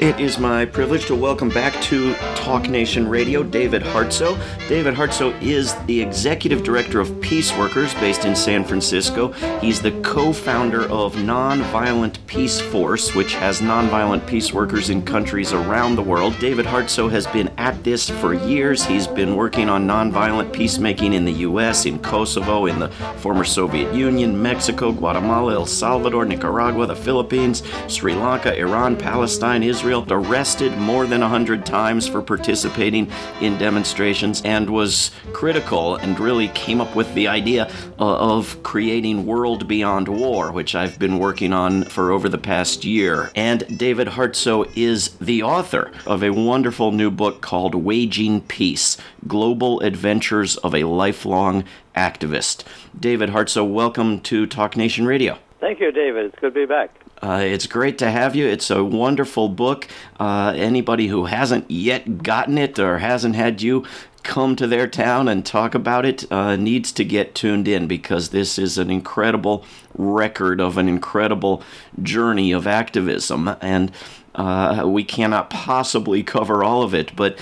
It 0.00 0.18
is 0.18 0.38
my 0.38 0.64
privilege 0.64 1.04
to 1.08 1.14
welcome 1.14 1.50
back 1.50 1.74
to 1.82 2.14
Talk 2.34 2.70
Nation 2.70 3.06
Radio 3.06 3.42
David 3.42 3.82
Hartsough. 3.82 4.40
David 4.66 4.94
Hartsough 4.94 5.38
is 5.42 5.74
the 5.84 6.00
executive 6.00 6.62
director 6.62 7.00
of 7.00 7.20
Peace 7.20 7.54
Workers 7.58 7.92
based 7.96 8.24
in 8.24 8.34
San 8.34 8.64
Francisco. 8.64 9.32
He's 9.60 9.82
the 9.82 9.90
co 10.00 10.32
founder 10.32 10.84
of 10.84 11.16
Nonviolent 11.16 12.16
Peace 12.26 12.62
Force, 12.62 13.14
which 13.14 13.34
has 13.34 13.60
nonviolent 13.60 14.26
peace 14.26 14.54
workers 14.54 14.88
in 14.88 15.02
countries 15.02 15.52
around 15.52 15.96
the 15.96 16.02
world. 16.02 16.34
David 16.38 16.64
Hartsough 16.64 17.10
has 17.10 17.26
been 17.26 17.50
at 17.58 17.84
this 17.84 18.08
for 18.08 18.32
years. 18.32 18.82
He's 18.82 19.06
been 19.06 19.36
working 19.36 19.68
on 19.68 19.86
nonviolent 19.86 20.50
peacemaking 20.50 21.12
in 21.12 21.26
the 21.26 21.40
U.S., 21.44 21.84
in 21.84 21.98
Kosovo, 21.98 22.64
in 22.64 22.78
the 22.78 22.88
former 23.18 23.44
Soviet 23.44 23.92
Union, 23.92 24.40
Mexico, 24.40 24.92
Guatemala, 24.92 25.52
El 25.52 25.66
Salvador, 25.66 26.24
Nicaragua, 26.24 26.86
the 26.86 26.96
Philippines, 26.96 27.62
Sri 27.86 28.14
Lanka, 28.14 28.58
Iran, 28.58 28.96
Palestine, 28.96 29.62
Israel. 29.62 29.89
Israel, 29.90 30.06
arrested 30.12 30.78
more 30.78 31.04
than 31.04 31.20
100 31.20 31.66
times 31.66 32.06
for 32.06 32.22
participating 32.22 33.10
in 33.40 33.58
demonstrations, 33.58 34.40
and 34.42 34.70
was 34.70 35.10
critical 35.32 35.96
and 35.96 36.20
really 36.20 36.46
came 36.48 36.80
up 36.80 36.94
with 36.94 37.12
the 37.14 37.26
idea 37.26 37.68
uh, 37.98 38.36
of 38.36 38.62
creating 38.62 39.26
World 39.26 39.66
Beyond 39.66 40.06
War, 40.06 40.52
which 40.52 40.76
I've 40.76 40.96
been 41.00 41.18
working 41.18 41.52
on 41.52 41.82
for 41.82 42.12
over 42.12 42.28
the 42.28 42.38
past 42.38 42.84
year. 42.84 43.32
And 43.34 43.66
David 43.76 44.06
Hartsough 44.06 44.70
is 44.76 45.16
the 45.16 45.42
author 45.42 45.90
of 46.06 46.22
a 46.22 46.30
wonderful 46.30 46.92
new 46.92 47.10
book 47.10 47.40
called 47.40 47.74
Waging 47.74 48.42
Peace 48.42 48.96
Global 49.26 49.80
Adventures 49.80 50.56
of 50.58 50.72
a 50.72 50.84
Lifelong 50.84 51.64
Activist. 51.96 52.62
David 52.96 53.30
Hartsough, 53.30 53.68
welcome 53.68 54.20
to 54.20 54.46
Talk 54.46 54.76
Nation 54.76 55.04
Radio. 55.04 55.36
Thank 55.58 55.80
you, 55.80 55.90
David. 55.90 56.26
It's 56.26 56.38
good 56.38 56.54
to 56.54 56.60
be 56.60 56.66
back. 56.66 56.94
Uh, 57.22 57.42
it's 57.42 57.66
great 57.66 57.98
to 57.98 58.10
have 58.10 58.34
you. 58.34 58.46
It's 58.46 58.70
a 58.70 58.82
wonderful 58.82 59.48
book. 59.48 59.86
Uh, 60.18 60.52
anybody 60.56 61.08
who 61.08 61.26
hasn't 61.26 61.70
yet 61.70 62.22
gotten 62.22 62.56
it 62.56 62.78
or 62.78 62.98
hasn't 62.98 63.36
had 63.36 63.60
you 63.60 63.84
come 64.22 64.54
to 64.56 64.66
their 64.66 64.86
town 64.86 65.28
and 65.28 65.44
talk 65.44 65.74
about 65.74 66.04
it 66.04 66.30
uh, 66.30 66.56
needs 66.56 66.92
to 66.92 67.04
get 67.04 67.34
tuned 67.34 67.66
in 67.66 67.86
because 67.86 68.30
this 68.30 68.58
is 68.58 68.78
an 68.78 68.90
incredible 68.90 69.64
record 69.96 70.60
of 70.60 70.76
an 70.76 70.88
incredible 70.88 71.62
journey 72.02 72.52
of 72.52 72.66
activism. 72.66 73.56
And 73.60 73.92
uh, 74.34 74.84
we 74.86 75.04
cannot 75.04 75.50
possibly 75.50 76.22
cover 76.22 76.62
all 76.62 76.82
of 76.82 76.94
it, 76.94 77.14
but 77.16 77.38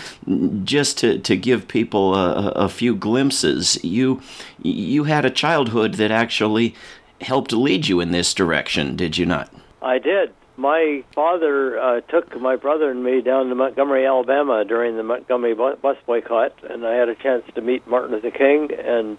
just 0.64 0.98
to, 0.98 1.18
to 1.18 1.36
give 1.36 1.68
people 1.68 2.14
a, 2.14 2.50
a 2.52 2.68
few 2.68 2.96
glimpses, 2.96 3.82
you 3.84 4.22
you 4.62 5.04
had 5.04 5.24
a 5.24 5.30
childhood 5.30 5.94
that 5.94 6.10
actually 6.10 6.74
helped 7.20 7.52
lead 7.52 7.88
you 7.88 8.00
in 8.00 8.12
this 8.12 8.32
direction, 8.32 8.96
did 8.96 9.18
you 9.18 9.26
not? 9.26 9.52
I 9.82 9.98
did. 9.98 10.32
My 10.56 11.04
father 11.14 11.78
uh, 11.78 12.00
took 12.00 12.38
my 12.40 12.56
brother 12.56 12.90
and 12.90 13.02
me 13.02 13.20
down 13.20 13.48
to 13.48 13.54
Montgomery, 13.54 14.06
Alabama 14.06 14.64
during 14.64 14.96
the 14.96 15.04
Montgomery 15.04 15.54
bus 15.54 15.96
boycott, 16.04 16.52
and 16.68 16.84
I 16.84 16.94
had 16.94 17.08
a 17.08 17.14
chance 17.14 17.44
to 17.54 17.60
meet 17.60 17.86
Martin 17.86 18.10
Luther 18.10 18.32
King 18.32 18.70
and 18.72 19.18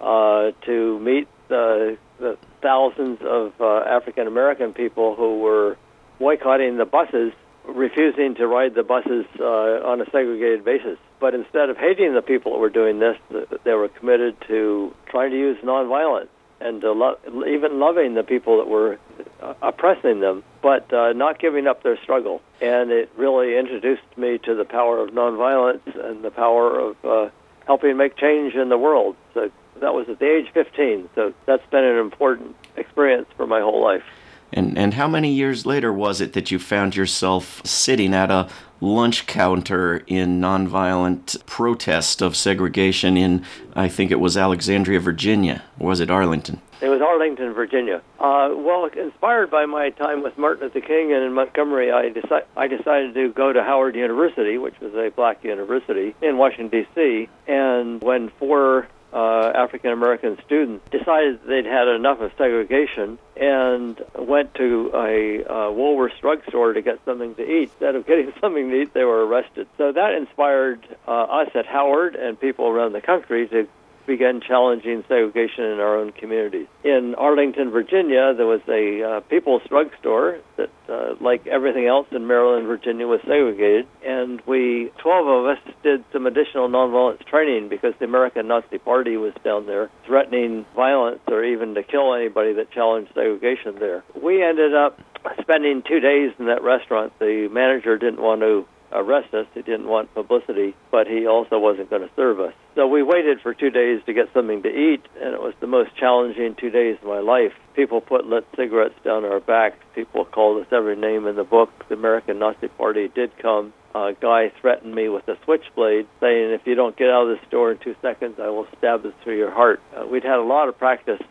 uh, 0.00 0.50
to 0.62 0.98
meet 0.98 1.28
the, 1.46 1.96
the 2.18 2.36
thousands 2.60 3.20
of 3.22 3.52
uh, 3.60 3.84
African 3.86 4.26
American 4.26 4.72
people 4.72 5.14
who 5.14 5.38
were 5.38 5.76
boycotting 6.18 6.76
the 6.76 6.84
buses, 6.84 7.32
refusing 7.64 8.34
to 8.34 8.46
ride 8.48 8.74
the 8.74 8.82
buses 8.82 9.26
uh, 9.38 9.44
on 9.44 10.00
a 10.00 10.06
segregated 10.06 10.64
basis. 10.64 10.98
But 11.20 11.34
instead 11.34 11.70
of 11.70 11.76
hating 11.76 12.14
the 12.14 12.22
people 12.22 12.52
that 12.52 12.58
were 12.58 12.68
doing 12.68 12.98
this, 12.98 13.16
they 13.62 13.74
were 13.74 13.88
committed 13.88 14.36
to 14.48 14.92
trying 15.06 15.30
to 15.30 15.38
use 15.38 15.56
nonviolence 15.62 16.28
and 16.60 16.82
lo- 16.82 17.18
even 17.46 17.78
loving 17.78 18.14
the 18.14 18.22
people 18.22 18.58
that 18.58 18.68
were 18.68 18.98
uh, 19.42 19.54
oppressing 19.62 20.20
them, 20.20 20.42
but 20.62 20.92
uh, 20.92 21.12
not 21.12 21.38
giving 21.38 21.66
up 21.66 21.82
their 21.82 21.96
struggle. 21.98 22.40
And 22.60 22.90
it 22.90 23.10
really 23.16 23.56
introduced 23.56 24.02
me 24.16 24.38
to 24.38 24.54
the 24.54 24.64
power 24.64 24.98
of 25.00 25.10
nonviolence 25.10 25.82
and 25.94 26.22
the 26.22 26.30
power 26.30 26.78
of 26.78 27.04
uh, 27.04 27.30
helping 27.66 27.96
make 27.96 28.16
change 28.16 28.54
in 28.54 28.68
the 28.68 28.78
world. 28.78 29.16
So 29.34 29.50
that 29.80 29.94
was 29.94 30.08
at 30.08 30.18
the 30.18 30.30
age 30.30 30.50
15. 30.52 31.10
So 31.14 31.34
that's 31.46 31.66
been 31.70 31.84
an 31.84 31.98
important 31.98 32.56
experience 32.76 33.28
for 33.36 33.46
my 33.46 33.60
whole 33.60 33.82
life. 33.82 34.04
And 34.54 34.78
and 34.78 34.94
how 34.94 35.08
many 35.08 35.32
years 35.32 35.66
later 35.66 35.92
was 35.92 36.20
it 36.20 36.32
that 36.32 36.50
you 36.50 36.58
found 36.58 36.96
yourself 36.96 37.60
sitting 37.66 38.14
at 38.14 38.30
a 38.30 38.48
lunch 38.80 39.26
counter 39.26 40.04
in 40.06 40.40
nonviolent 40.40 41.44
protest 41.46 42.22
of 42.22 42.36
segregation 42.36 43.16
in 43.16 43.44
I 43.74 43.88
think 43.88 44.10
it 44.10 44.20
was 44.20 44.36
Alexandria, 44.36 45.00
Virginia. 45.00 45.64
Or 45.78 45.88
was 45.88 46.00
it 46.00 46.10
Arlington? 46.10 46.60
It 46.80 46.88
was 46.88 47.00
Arlington, 47.00 47.52
Virginia. 47.54 48.02
Uh, 48.20 48.50
well, 48.54 48.84
inspired 48.84 49.50
by 49.50 49.64
my 49.64 49.90
time 49.90 50.22
with 50.22 50.36
Martin 50.36 50.64
Luther 50.64 50.86
King 50.86 51.12
and 51.12 51.24
in 51.24 51.32
Montgomery, 51.32 51.90
I, 51.90 52.10
deci- 52.10 52.44
I 52.56 52.66
decided 52.68 53.14
to 53.14 53.32
go 53.32 53.52
to 53.52 53.62
Howard 53.62 53.96
University, 53.96 54.58
which 54.58 54.78
was 54.80 54.94
a 54.94 55.10
black 55.10 55.42
university 55.42 56.14
in 56.20 56.36
Washington, 56.36 56.68
D.C. 56.68 57.28
And 57.46 58.02
when 58.02 58.28
four 58.38 58.86
uh, 59.14 59.52
African 59.54 59.92
American 59.92 60.36
students 60.44 60.84
decided 60.90 61.40
they'd 61.46 61.66
had 61.66 61.86
enough 61.86 62.20
of 62.20 62.32
segregation 62.36 63.18
and 63.36 64.00
went 64.18 64.54
to 64.54 64.90
a 64.92 65.44
uh, 65.44 65.52
Woolworths 65.70 66.20
drugstore 66.20 66.72
to 66.72 66.82
get 66.82 66.98
something 67.04 67.34
to 67.36 67.42
eat. 67.42 67.70
Instead 67.70 67.94
of 67.94 68.06
getting 68.06 68.32
something 68.40 68.68
to 68.70 68.82
eat, 68.82 68.92
they 68.92 69.04
were 69.04 69.24
arrested. 69.24 69.68
So 69.78 69.92
that 69.92 70.14
inspired 70.14 70.84
uh, 71.06 71.10
us 71.10 71.50
at 71.54 71.66
Howard 71.66 72.16
and 72.16 72.38
people 72.38 72.66
around 72.66 72.92
the 72.92 73.00
country 73.00 73.46
to 73.48 73.68
began 74.06 74.40
challenging 74.40 75.04
segregation 75.08 75.64
in 75.64 75.80
our 75.80 75.98
own 75.98 76.12
communities. 76.12 76.66
In 76.84 77.14
Arlington, 77.16 77.70
Virginia, 77.70 78.34
there 78.34 78.46
was 78.46 78.60
a 78.68 79.02
uh, 79.02 79.20
People's 79.20 79.62
Drugstore 79.68 80.38
that, 80.56 80.70
uh, 80.88 81.14
like 81.20 81.46
everything 81.46 81.86
else 81.86 82.06
in 82.10 82.26
Maryland, 82.26 82.66
Virginia, 82.66 83.06
was 83.06 83.20
segregated, 83.22 83.86
and 84.06 84.40
we, 84.46 84.92
12 84.98 85.26
of 85.26 85.46
us, 85.46 85.58
did 85.82 86.04
some 86.12 86.26
additional 86.26 86.68
nonviolence 86.68 87.24
training 87.26 87.68
because 87.68 87.94
the 87.98 88.04
American 88.04 88.48
Nazi 88.48 88.78
Party 88.78 89.16
was 89.16 89.32
down 89.44 89.66
there 89.66 89.90
threatening 90.06 90.66
violence 90.74 91.20
or 91.28 91.44
even 91.44 91.74
to 91.74 91.82
kill 91.82 92.14
anybody 92.14 92.52
that 92.54 92.70
challenged 92.70 93.12
segregation 93.14 93.76
there. 93.78 94.04
We 94.20 94.42
ended 94.42 94.74
up 94.74 95.00
spending 95.40 95.82
two 95.86 96.00
days 96.00 96.32
in 96.38 96.46
that 96.46 96.62
restaurant. 96.62 97.12
The 97.18 97.48
manager 97.50 97.96
didn't 97.96 98.20
want 98.20 98.40
to 98.42 98.66
arrest 98.94 99.34
us. 99.34 99.46
He 99.54 99.62
didn't 99.62 99.88
want 99.88 100.14
publicity, 100.14 100.74
but 100.90 101.06
he 101.06 101.26
also 101.26 101.58
wasn't 101.58 101.90
going 101.90 102.02
to 102.02 102.10
serve 102.16 102.40
us. 102.40 102.54
So 102.74 102.86
we 102.86 103.02
waited 103.02 103.40
for 103.40 103.54
two 103.54 103.70
days 103.70 104.00
to 104.06 104.12
get 104.12 104.32
something 104.32 104.62
to 104.62 104.68
eat, 104.68 105.02
and 105.20 105.34
it 105.34 105.40
was 105.40 105.54
the 105.60 105.66
most 105.66 105.94
challenging 105.96 106.54
two 106.54 106.70
days 106.70 106.96
of 107.02 107.08
my 107.08 107.20
life. 107.20 107.52
People 107.74 108.00
put 108.00 108.26
lit 108.26 108.46
cigarettes 108.56 108.94
down 109.04 109.24
our 109.24 109.40
backs. 109.40 109.76
People 109.94 110.24
called 110.24 110.62
us 110.62 110.68
every 110.72 110.96
name 110.96 111.26
in 111.26 111.36
the 111.36 111.44
book. 111.44 111.70
The 111.88 111.94
American 111.94 112.38
Nazi 112.38 112.68
Party 112.68 113.08
did 113.14 113.36
come. 113.38 113.72
A 113.94 114.12
guy 114.20 114.50
threatened 114.60 114.92
me 114.92 115.08
with 115.08 115.28
a 115.28 115.36
switchblade, 115.44 116.08
saying, 116.20 116.50
"If 116.50 116.66
you 116.66 116.74
don't 116.74 116.96
get 116.96 117.10
out 117.10 117.28
of 117.28 117.38
the 117.38 117.46
store 117.46 117.70
in 117.70 117.78
two 117.78 117.94
seconds, 118.02 118.40
I 118.40 118.48
will 118.48 118.66
stab 118.78 119.04
it 119.04 119.14
through 119.22 119.36
your 119.36 119.52
heart." 119.52 119.80
Uh, 119.96 120.04
we'd 120.06 120.24
had 120.24 120.40
a 120.40 120.42
lot 120.42 120.68
of 120.68 120.76
practice 120.78 121.22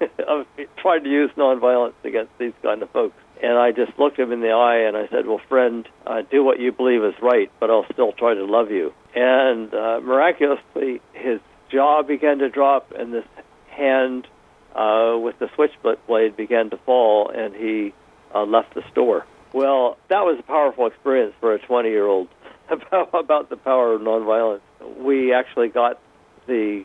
of 0.28 0.46
trying 0.76 1.02
to 1.02 1.10
use 1.10 1.30
nonviolence 1.36 1.94
against 2.04 2.30
these 2.38 2.52
kind 2.62 2.82
of 2.82 2.90
folks. 2.90 3.16
And 3.42 3.58
I 3.58 3.72
just 3.72 3.98
looked 3.98 4.18
him 4.18 4.32
in 4.32 4.40
the 4.40 4.50
eye 4.50 4.86
and 4.86 4.96
I 4.96 5.08
said, 5.08 5.26
Well, 5.26 5.40
friend, 5.48 5.88
uh, 6.06 6.22
do 6.30 6.42
what 6.44 6.60
you 6.60 6.72
believe 6.72 7.02
is 7.04 7.14
right, 7.20 7.50
but 7.60 7.70
I'll 7.70 7.86
still 7.92 8.12
try 8.12 8.34
to 8.34 8.44
love 8.44 8.70
you. 8.70 8.92
And 9.14 9.72
uh, 9.74 10.00
miraculously, 10.02 11.00
his 11.12 11.40
jaw 11.70 12.02
began 12.02 12.38
to 12.38 12.48
drop 12.48 12.92
and 12.92 13.12
this 13.12 13.24
hand 13.68 14.26
uh, 14.74 15.16
with 15.18 15.38
the 15.38 15.48
switchblade 15.54 16.36
began 16.36 16.70
to 16.70 16.76
fall, 16.78 17.28
and 17.28 17.54
he 17.54 17.92
uh, 18.34 18.44
left 18.44 18.74
the 18.74 18.82
store. 18.90 19.26
Well, 19.52 19.96
that 20.08 20.20
was 20.24 20.38
a 20.40 20.42
powerful 20.42 20.86
experience 20.86 21.34
for 21.40 21.54
a 21.54 21.58
20 21.58 21.88
year 21.88 22.06
old 22.06 22.28
about, 22.68 23.10
about 23.14 23.50
the 23.50 23.56
power 23.56 23.94
of 23.94 24.00
nonviolence. 24.00 24.60
We 24.98 25.32
actually 25.32 25.68
got 25.68 26.00
the 26.46 26.84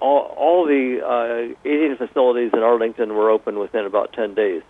all, 0.00 0.34
all 0.36 0.66
the 0.66 1.00
uh, 1.00 1.68
eating 1.68 1.96
facilities 1.96 2.50
in 2.52 2.58
Arlington 2.58 3.14
were 3.14 3.30
open 3.30 3.58
within 3.58 3.86
about 3.86 4.12
10 4.12 4.34
days. 4.34 4.62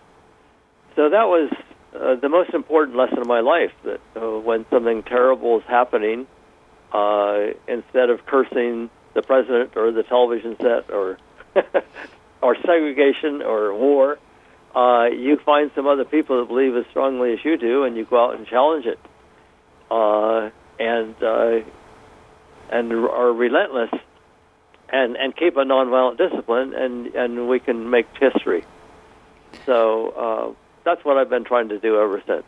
So 0.95 1.09
that 1.09 1.27
was 1.27 1.51
uh, 1.95 2.15
the 2.15 2.29
most 2.29 2.53
important 2.53 2.97
lesson 2.97 3.19
of 3.19 3.27
my 3.27 3.39
life 3.39 3.71
that 3.83 3.99
uh, 4.15 4.39
when 4.39 4.65
something 4.69 5.03
terrible 5.03 5.59
is 5.59 5.65
happening, 5.67 6.27
uh, 6.91 7.47
instead 7.67 8.09
of 8.09 8.25
cursing 8.25 8.89
the 9.13 9.21
president 9.21 9.75
or 9.75 9.91
the 9.91 10.03
television 10.03 10.55
set 10.57 10.91
or 10.91 11.17
or 12.41 12.55
segregation 12.55 13.41
or 13.41 13.73
war, 13.73 14.19
uh, 14.75 15.05
you 15.05 15.37
find 15.37 15.71
some 15.75 15.87
other 15.87 16.05
people 16.05 16.39
that 16.39 16.47
believe 16.47 16.75
as 16.75 16.85
strongly 16.89 17.33
as 17.33 17.39
you 17.43 17.57
do, 17.57 17.83
and 17.83 17.95
you 17.95 18.05
go 18.05 18.23
out 18.23 18.35
and 18.35 18.47
challenge 18.47 18.85
it, 18.85 18.99
uh, 19.89 20.49
and 20.79 21.15
uh, 21.23 21.59
and 22.69 22.91
are 22.91 23.31
relentless 23.31 23.91
and 24.89 25.15
and 25.15 25.35
keep 25.35 25.57
a 25.57 25.63
nonviolent 25.63 26.17
discipline, 26.17 26.73
and 26.73 27.07
and 27.15 27.47
we 27.47 27.59
can 27.59 27.89
make 27.89 28.07
history. 28.19 28.63
So 29.65 30.09
uh, 30.09 30.62
that's 30.83 31.03
what 31.05 31.17
I've 31.17 31.29
been 31.29 31.43
trying 31.43 31.69
to 31.69 31.79
do 31.79 31.99
ever 31.99 32.21
since. 32.25 32.45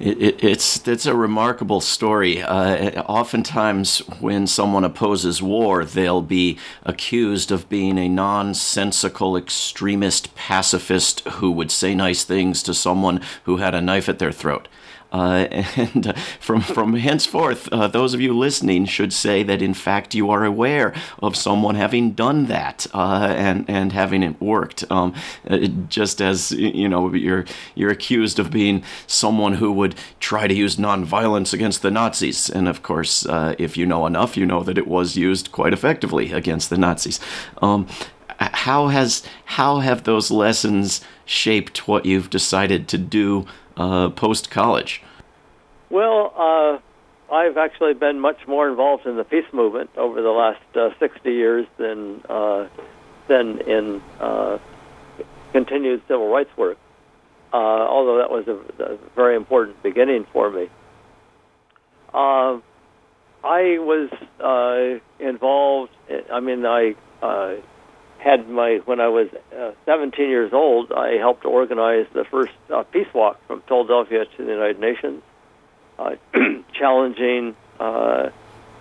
It, 0.00 0.20
it, 0.20 0.44
it's 0.44 0.88
it's 0.88 1.06
a 1.06 1.14
remarkable 1.14 1.80
story. 1.80 2.42
Uh, 2.42 3.00
oftentimes, 3.02 3.98
when 4.18 4.48
someone 4.48 4.82
opposes 4.82 5.40
war, 5.40 5.84
they'll 5.84 6.22
be 6.22 6.58
accused 6.82 7.52
of 7.52 7.68
being 7.68 7.96
a 7.96 8.08
nonsensical 8.08 9.36
extremist 9.36 10.34
pacifist 10.34 11.20
who 11.20 11.52
would 11.52 11.70
say 11.70 11.94
nice 11.94 12.24
things 12.24 12.60
to 12.64 12.74
someone 12.74 13.20
who 13.44 13.58
had 13.58 13.72
a 13.72 13.80
knife 13.80 14.08
at 14.08 14.18
their 14.18 14.32
throat. 14.32 14.66
Uh, 15.14 15.46
and 15.76 16.08
uh, 16.08 16.12
from 16.40 16.60
from 16.60 16.94
henceforth, 16.94 17.68
uh, 17.72 17.86
those 17.86 18.14
of 18.14 18.20
you 18.20 18.36
listening 18.36 18.84
should 18.84 19.12
say 19.12 19.44
that 19.44 19.62
in 19.62 19.72
fact 19.72 20.14
you 20.14 20.28
are 20.28 20.44
aware 20.44 20.92
of 21.22 21.36
someone 21.36 21.76
having 21.76 22.10
done 22.10 22.46
that 22.46 22.86
uh, 22.92 23.32
and 23.36 23.64
and 23.68 23.92
having 23.92 24.24
it 24.24 24.40
worked. 24.40 24.84
Um, 24.90 25.14
uh, 25.48 25.68
just 25.88 26.20
as 26.20 26.50
you 26.50 26.88
know, 26.88 27.14
you're 27.14 27.44
you're 27.76 27.92
accused 27.92 28.40
of 28.40 28.50
being 28.50 28.82
someone 29.06 29.54
who 29.54 29.70
would 29.72 29.94
try 30.18 30.48
to 30.48 30.54
use 30.54 30.76
nonviolence 30.76 31.54
against 31.54 31.82
the 31.82 31.92
Nazis, 31.92 32.50
and 32.50 32.66
of 32.66 32.82
course, 32.82 33.24
uh, 33.26 33.54
if 33.56 33.76
you 33.76 33.86
know 33.86 34.06
enough, 34.06 34.36
you 34.36 34.44
know 34.44 34.64
that 34.64 34.76
it 34.76 34.88
was 34.88 35.16
used 35.16 35.52
quite 35.52 35.72
effectively 35.72 36.32
against 36.32 36.70
the 36.70 36.76
Nazis. 36.76 37.20
Um, 37.62 37.86
how 38.38 38.88
has 38.88 39.22
how 39.44 39.78
have 39.78 40.02
those 40.02 40.32
lessons 40.32 41.00
shaped 41.24 41.86
what 41.88 42.04
you've 42.04 42.30
decided 42.30 42.88
to 42.88 42.98
do 42.98 43.46
uh, 43.76 44.10
post 44.10 44.50
college? 44.50 45.02
Well, 45.90 46.32
uh, 46.36 47.34
I've 47.34 47.56
actually 47.56 47.94
been 47.94 48.20
much 48.20 48.46
more 48.46 48.68
involved 48.68 49.06
in 49.06 49.16
the 49.16 49.24
peace 49.24 49.46
movement 49.52 49.90
over 49.96 50.22
the 50.22 50.30
last 50.30 50.60
uh, 50.76 50.90
60 50.98 51.32
years 51.32 51.66
than 51.78 52.20
uh, 52.28 52.68
than 53.28 53.60
in 53.60 54.02
uh, 54.20 54.58
continued 55.52 56.02
civil 56.08 56.28
rights 56.28 56.54
work. 56.56 56.78
Uh, 57.52 57.56
although 57.56 58.18
that 58.18 58.30
was 58.30 58.46
a, 58.48 58.82
a, 58.82 58.98
very 59.14 59.36
important 59.36 59.80
beginning 59.82 60.26
for 60.32 60.50
me. 60.50 60.68
I 62.12 63.78
was 63.78 64.10
involved. 65.20 65.92
I 66.32 66.40
mean, 66.40 66.64
I 66.66 66.94
had 68.24 68.48
my 68.48 68.80
when 68.86 69.00
I 69.00 69.08
was 69.08 69.28
uh, 69.56 69.72
17 69.84 70.28
years 70.28 70.52
old. 70.52 70.90
I 70.92 71.18
helped 71.18 71.44
organize 71.44 72.06
the 72.14 72.24
first 72.24 72.52
uh, 72.72 72.82
peace 72.84 73.12
walk 73.12 73.38
from 73.46 73.60
Philadelphia 73.68 74.24
to 74.24 74.44
the 74.44 74.50
United 74.50 74.80
Nations, 74.80 75.22
uh, 75.98 76.16
challenging 76.72 77.54
uh, 77.78 78.30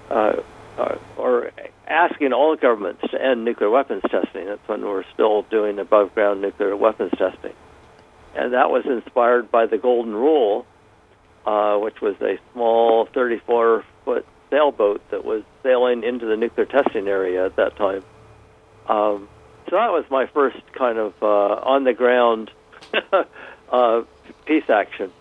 uh, 0.10 0.34
uh, 0.78 0.96
or 1.18 1.52
asking 1.86 2.32
all 2.32 2.56
governments 2.56 3.02
to 3.12 3.22
end 3.22 3.44
nuclear 3.44 3.70
weapons 3.70 4.02
testing. 4.10 4.46
That's 4.46 4.66
when 4.68 4.82
we 4.82 4.88
we're 4.88 5.04
still 5.14 5.42
doing 5.44 5.78
above 5.78 6.16
ground 6.16 6.42
nuclear 6.42 6.76
weapons 6.78 7.12
testing, 7.18 7.54
and 8.36 8.54
that 8.54 8.70
was 8.70 8.86
inspired 8.86 9.52
by 9.52 9.66
the 9.66 9.78
Golden 9.78 10.16
Rule, 10.16 10.66
which 11.82 12.00
was 12.02 12.16
a 12.22 12.40
small 12.54 13.08
34 13.14 13.84
foot 14.06 14.26
sailboat 14.50 15.02
that 15.12 15.26
was 15.26 15.44
sailing 15.64 16.04
into 16.04 16.28
the 16.28 16.38
nuclear 16.38 16.66
testing 16.66 17.10
area 17.10 17.46
at 17.46 17.58
that 17.58 17.76
time. 17.76 18.04
Um, 18.88 19.30
so 19.74 19.78
that 19.78 19.92
was 19.92 20.06
my 20.12 20.28
first 20.28 20.62
kind 20.78 21.00
of 21.00 21.14
uh, 21.20 21.26
on 21.26 21.84
the 21.84 21.94
ground 21.94 22.52
uh, 23.72 24.02
peace 24.46 24.70
action. 24.70 25.12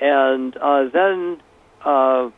And 0.00 0.56
uh, 0.56 0.88
then 0.92 1.40
uh, 1.84 2.30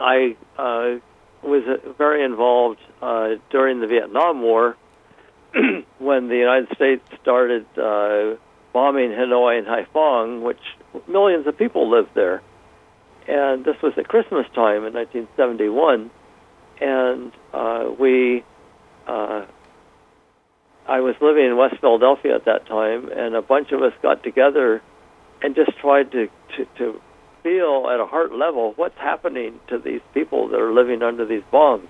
I 0.00 0.36
uh, 0.56 1.00
was 1.42 1.64
uh, 1.68 1.92
very 1.98 2.24
involved 2.24 2.80
uh, 3.02 3.34
during 3.50 3.80
the 3.80 3.88
Vietnam 3.88 4.40
War 4.40 4.78
when 5.98 6.28
the 6.28 6.36
United 6.36 6.74
States 6.74 7.06
started 7.20 7.66
uh, 7.76 8.36
bombing 8.72 9.10
Hanoi 9.10 9.58
and 9.58 9.66
Haiphong, 9.66 10.40
which 10.40 10.62
millions 11.06 11.46
of 11.46 11.58
people 11.58 11.90
lived 11.90 12.14
there. 12.14 12.40
And 13.28 13.66
this 13.66 13.76
was 13.82 13.92
at 13.98 14.08
Christmas 14.08 14.46
time 14.54 14.86
in 14.86 14.94
1971, 14.94 16.10
and 16.80 17.32
uh, 17.52 17.90
we 17.98 18.44
uh, 19.06 19.44
I 20.88 21.00
was 21.00 21.16
living 21.20 21.44
in 21.44 21.56
West 21.56 21.76
Philadelphia 21.80 22.36
at 22.36 22.44
that 22.44 22.66
time, 22.66 23.10
and 23.10 23.34
a 23.34 23.42
bunch 23.42 23.72
of 23.72 23.82
us 23.82 23.92
got 24.02 24.22
together 24.22 24.82
and 25.42 25.54
just 25.54 25.76
tried 25.78 26.12
to, 26.12 26.28
to, 26.56 26.64
to 26.78 27.00
feel 27.42 27.88
at 27.92 27.98
a 27.98 28.06
heart 28.06 28.32
level 28.32 28.72
what's 28.76 28.96
happening 28.96 29.58
to 29.68 29.78
these 29.78 30.00
people 30.14 30.48
that 30.48 30.60
are 30.60 30.72
living 30.72 31.02
under 31.02 31.26
these 31.26 31.42
bombs, 31.50 31.88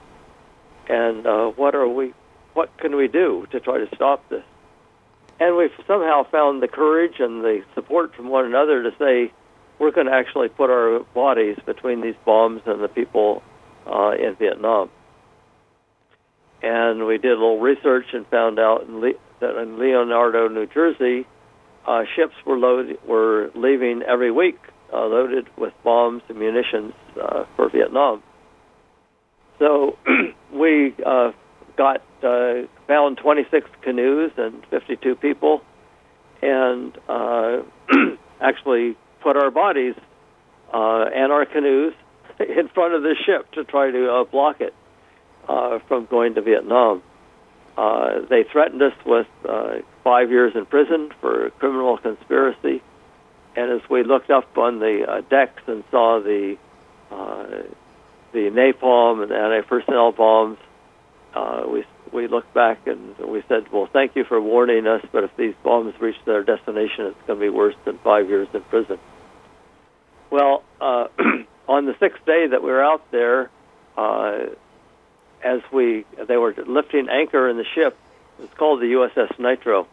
and 0.89 1.27
uh, 1.27 1.49
what 1.49 1.75
are 1.75 1.89
we, 1.89 2.15
what 2.55 2.77
can 2.79 2.97
we 2.97 3.07
do 3.07 3.47
to 3.51 3.61
try 3.61 3.79
to 3.79 3.95
stop 3.95 4.27
this? 4.31 4.45
And 5.39 5.57
we've 5.57 5.71
somehow 5.87 6.25
found 6.31 6.63
the 6.63 6.69
courage 6.69 7.17
and 7.19 7.45
the 7.45 7.63
support 7.75 8.15
from 8.15 8.31
one 8.31 8.47
another 8.47 8.83
to 8.83 8.91
say 8.99 9.31
we're 9.79 9.91
going 9.91 10.07
to 10.07 10.15
actually 10.15 10.49
put 10.49 10.71
our 10.71 11.01
bodies 11.13 11.59
between 11.67 12.01
these 12.01 12.15
bombs 12.25 12.63
and 12.65 12.83
the 12.83 12.89
people 12.89 13.43
uh, 13.87 14.13
in 14.13 14.37
Vietnam 14.37 14.89
and 16.67 17.07
we 17.07 17.17
did 17.19 17.31
a 17.31 17.35
little 17.35 17.61
research 17.61 18.07
and 18.13 18.27
found 18.27 18.59
out 18.59 18.87
in 18.89 19.01
Le- 19.01 19.13
that 19.41 19.57
in 19.57 19.79
Leonardo, 19.79 20.49
New 20.49 20.67
Jersey, 20.67 21.27
uh, 21.87 22.03
ships 22.17 22.35
were 22.45 22.59
load 22.59 22.99
were 23.07 23.51
leaving 23.55 24.03
every 24.03 24.33
week, 24.33 24.59
uh, 24.93 25.07
loaded 25.07 25.47
with 25.57 25.73
bombs 25.85 26.23
and 26.29 26.39
munitions 26.39 26.93
uh, 27.23 27.45
for 27.55 27.71
Vietnam. 27.71 28.23
So 29.61 29.97
we 30.53 30.95
uh, 31.05 31.31
got 31.77 32.03
uh, 32.25 32.67
found 32.89 33.19
26 33.19 33.69
canoes 33.83 34.33
and 34.37 34.67
52 34.71 35.15
people, 35.15 35.63
and 36.43 36.99
uh, 37.09 37.59
actually 38.41 38.97
put 39.23 39.37
our 39.37 39.53
bodies 39.53 39.95
uh, 40.75 41.05
and 41.15 41.31
our 41.31 41.47
canoes 41.47 41.93
in 42.41 42.69
front 42.75 42.95
of 42.95 43.03
the 43.03 43.15
ship 43.25 43.53
to 43.53 43.63
try 43.63 43.93
to 43.93 44.11
uh, 44.11 44.25
block 44.25 44.61
it 44.61 44.75
uh, 45.49 45.79
from 45.89 46.07
going 46.07 46.35
to 46.35 46.43
Vietnam. 46.43 47.03
Uh, 47.77 48.21
they 48.31 48.45
threatened 48.45 48.83
us 48.83 48.95
with 49.05 49.27
uh, 49.47 49.77
five 50.03 50.31
years 50.31 50.55
in 50.55 50.65
prison 50.67 51.11
for 51.21 51.51
criminal 51.59 51.99
conspiracy. 51.99 52.83
And 53.55 53.71
as 53.71 53.89
we 53.91 54.03
looked 54.03 54.31
up 54.31 54.57
on 54.57 54.79
the 54.79 55.05
uh, 55.09 55.21
decks 55.23 55.63
and 55.67 55.85
saw 55.91 56.21
the 56.21 56.57
uh, 57.11 57.63
the 58.33 58.51
napalm 58.51 59.23
and 59.23 59.31
the 59.31 59.37
anti-personnel 59.37 60.13
bombs, 60.13 60.59
uh, 61.35 61.65
we 61.69 61.85
we 62.13 62.29
looked 62.29 62.53
back 62.55 62.87
and 62.87 63.17
we 63.19 63.43
said, 63.49 63.71
"Well, 63.73 63.89
thank 63.93 64.17
you 64.17 64.25
for 64.25 64.41
warning 64.41 64.87
us, 64.87 65.03
but 65.13 65.25
if 65.25 65.37
these 65.37 65.55
bombs 65.63 65.95
reach 66.01 66.17
their 66.25 66.43
destination, 66.43 67.07
it's 67.07 67.27
going 67.27 67.39
to 67.39 67.45
be 67.45 67.51
worse 67.51 67.75
than 67.85 67.99
five 67.99 68.29
years 68.29 68.49
in 68.53 68.63
prison." 68.63 68.99
Well, 70.31 70.63
uh, 70.81 71.09
on 71.69 71.87
the 71.87 71.95
sixth 71.99 72.25
day 72.27 72.47
that 72.49 72.63
we 72.63 72.71
were 72.71 72.85
out 72.85 73.11
there, 73.11 73.51
uh, 73.97 74.47
as 75.43 75.61
we 75.73 76.05
they 76.27 76.37
were 76.37 76.55
lifting 76.67 77.09
anchor 77.09 77.49
in 77.49 77.57
the 77.57 77.65
ship. 77.75 77.97
It's 78.39 78.55
called 78.55 78.81
the 78.81 78.87
USS 78.87 79.39
Nitro. 79.39 79.87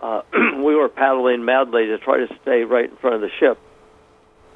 Uh, 0.00 0.22
we 0.56 0.74
were 0.74 0.88
paddling 0.88 1.44
madly 1.44 1.86
to 1.86 1.98
try 1.98 2.18
to 2.18 2.38
stay 2.42 2.64
right 2.64 2.88
in 2.88 2.96
front 2.96 3.16
of 3.16 3.20
the 3.22 3.30
ship, 3.38 3.58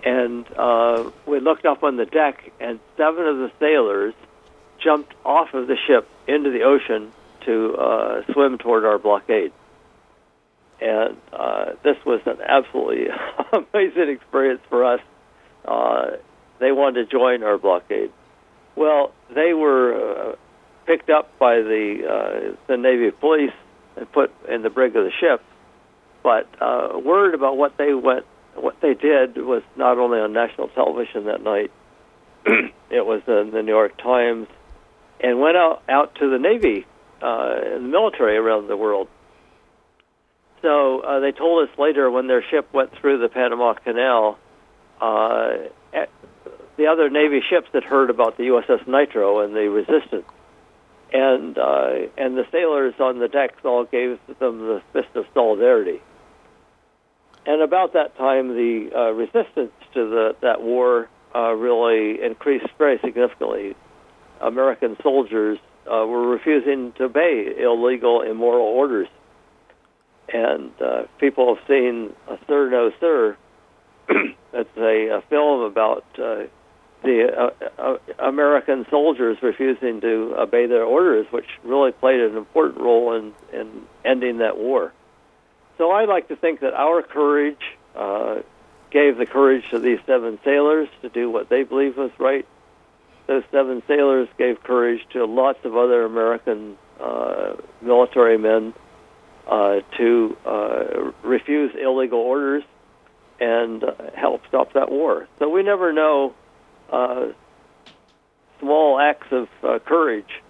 and 0.05 0.47
uh, 0.57 1.11
we 1.27 1.41
looked 1.41 1.67
up 1.67 1.83
on 1.83 1.97
the 1.97 2.07
deck, 2.07 2.53
and 2.61 2.81
seven 2.97 3.27
of 3.27 3.37
the 3.39 3.53
sailors 3.59 4.15
jumped 4.83 5.13
off 5.25 5.53
of 5.55 5.67
the 5.67 5.77
ship 5.87 6.09
into 6.27 6.51
the 6.51 6.63
ocean 6.63 7.13
to 7.45 7.75
uh, 7.75 8.33
swim 8.33 8.59
toward 8.59 8.85
our 8.85 8.99
blockade. 8.99 9.53
And 10.81 11.17
uh, 11.33 11.73
this 11.83 11.97
was 12.07 12.21
an 12.27 12.39
absolutely 12.47 13.09
amazing 13.53 14.09
experience 14.09 14.63
for 14.69 14.85
us. 14.85 15.01
Uh, 15.65 16.17
they 16.59 16.73
wanted 16.73 17.11
to 17.11 17.11
join 17.11 17.43
our 17.43 17.59
blockade. 17.59 18.11
Well, 18.81 19.13
they 19.29 19.53
were 19.53 19.93
uh, 19.93 20.37
picked 20.87 21.11
up 21.11 21.39
by 21.39 21.57
the 21.57 21.99
uh, 22.09 22.57
the 22.67 22.79
Navy 22.79 23.11
police 23.11 23.53
and 23.95 24.11
put 24.11 24.33
in 24.49 24.63
the 24.63 24.71
brig 24.71 24.97
of 24.97 25.05
the 25.05 25.11
ship. 25.21 25.45
But 26.23 26.49
uh, 26.63 26.99
word 26.99 27.35
about 27.35 27.59
what 27.59 27.77
they 27.77 27.93
went, 27.93 28.25
what 28.55 28.81
they 28.81 28.95
did, 28.95 29.37
was 29.37 29.63
not 29.77 29.99
only 29.99 30.19
on 30.19 30.33
national 30.33 30.69
television 30.69 31.27
that 31.27 31.43
night. 31.43 31.71
it 32.91 33.05
was 33.05 33.21
in 33.27 33.51
the 33.53 33.63
New 33.63 33.73
York 33.73 33.99
Times, 33.99 34.49
and 35.23 35.41
went 35.41 35.59
out 35.59 35.83
out 35.87 36.15
to 36.15 36.31
the 36.31 36.39
Navy 36.39 36.87
uh, 37.21 37.57
and 37.63 37.85
the 37.85 37.89
military 37.89 38.39
around 38.39 38.69
the 38.69 38.79
world. 38.79 39.09
So 40.63 41.01
uh, 41.01 41.21
they 41.21 41.33
told 41.33 41.69
us 41.69 41.79
later 41.79 42.11
when 42.11 42.29
their 42.29 42.43
ship 42.51 42.73
went 42.73 42.93
through 42.99 43.19
the 43.19 43.29
Panama 43.29 43.75
Canal, 43.75 44.39
uh, 45.03 45.69
the 46.81 46.87
other 46.87 47.11
Navy 47.11 47.43
ships 47.47 47.69
had 47.75 47.85
heard 47.85 48.09
about 48.09 48.39
the 48.39 48.45
USS 48.45 48.89
Nitro 48.89 49.41
and 49.41 49.55
the 49.55 49.69
resistance, 49.69 50.25
and 51.13 51.59
uh, 51.59 52.09
and 52.17 52.39
the 52.39 52.47
sailors 52.51 52.95
on 52.99 53.19
the 53.19 53.29
decks 53.29 53.63
all 53.67 53.85
gave 53.85 54.19
them 54.39 54.61
the 54.61 54.83
fist 54.95 55.15
of 55.15 55.27
solidarity. 55.35 56.01
And 57.45 57.61
about 57.61 57.93
that 57.93 58.17
time, 58.17 58.49
the 58.49 58.91
uh, 58.97 59.11
resistance 59.13 59.73
to 59.93 60.09
the, 60.09 60.37
that 60.41 60.63
war 60.63 61.11
uh, 61.35 61.53
really 61.53 62.23
increased 62.23 62.69
very 62.79 62.99
significantly. 63.05 63.77
American 64.41 64.97
soldiers 65.03 65.59
uh, 65.87 66.07
were 66.07 66.29
refusing 66.29 66.93
to 66.93 67.05
obey 67.05 67.57
illegal, 67.59 68.23
immoral 68.23 68.65
orders, 68.67 69.09
and 70.33 70.71
uh, 70.81 71.03
people 71.19 71.55
have 71.55 71.67
seen 71.69 72.15
a 72.27 72.39
sir, 72.47 72.71
no 72.71 72.91
sir 73.01 73.37
it's 74.53 74.77
a, 74.77 75.19
a 75.19 75.23
film 75.29 75.61
about 75.61 76.05
uh, 76.19 76.45
the 77.03 77.29
uh, 77.37 77.51
uh, 77.79 77.97
American 78.19 78.87
soldiers 78.91 79.39
refusing 79.43 80.01
to 80.03 80.35
obey 80.39 80.67
their 80.67 80.85
orders, 80.85 81.27
which 81.31 81.47
really 81.65 81.93
played 81.93 82.21
an 82.21 82.37
important 82.37 82.81
role 82.81 83.15
in, 83.15 83.33
in 83.53 83.83
ending 84.05 84.39
that 84.39 84.59
war. 84.59 84.93
So 85.79 85.91
I 85.91 86.05
like 86.05 86.29
to 86.29 86.37
think 86.37 86.61
that 86.61 86.75
our 86.75 87.03
courage 87.03 87.61
uh, 87.97 88.41
gave 88.91 89.17
the 89.17 89.27
courage 89.27 89.65
to 89.71 89.79
these 89.79 89.99
seven 90.07 90.39
sailors 90.45 90.89
to 91.03 91.09
do 91.09 91.31
what 91.31 91.49
they 91.49 91.63
believed 91.63 91.97
was 91.97 92.11
right. 92.19 92.47
Those 93.27 93.45
seven 93.51 93.83
sailors 93.87 94.29
gave 94.37 94.63
courage 94.63 95.01
to 95.13 95.25
lots 95.25 95.65
of 95.65 95.77
other 95.77 96.05
American 96.05 96.77
uh, 97.01 97.55
military 97.81 98.37
men 98.37 98.75
uh, 99.47 99.81
to 99.97 100.37
uh, 100.45 101.13
refuse 101.23 101.75
illegal 101.81 102.19
orders 102.19 102.65
and 103.41 103.83
help 104.15 104.43
stop 104.49 104.75
that 104.75 104.91
war. 104.91 105.27
So 105.39 105.49
we 105.49 105.63
never 105.63 105.93
know 105.95 106.35
uh, 106.91 107.27
small 108.61 109.01
acts 109.01 109.29
of 109.31 109.49
uh, 109.63 109.79
courage 109.79 110.43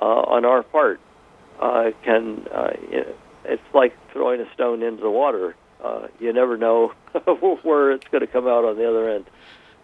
uh, 0.00 0.04
on 0.04 0.44
our 0.44 0.62
part 0.62 1.00
uh, 1.60 1.90
can. 2.04 2.46
Uh, 2.52 2.72
it's 3.44 3.62
like 3.74 3.96
throwing 4.12 4.40
a 4.40 4.52
stone 4.54 4.82
into 4.82 5.02
the 5.02 5.10
water. 5.10 5.56
Uh, 5.82 6.06
you 6.20 6.32
never 6.32 6.56
know 6.56 6.92
where 7.62 7.92
it's 7.92 8.06
going 8.08 8.20
to 8.20 8.26
come 8.26 8.46
out 8.46 8.64
on 8.64 8.76
the 8.76 8.88
other 8.88 9.08
end, 9.08 9.26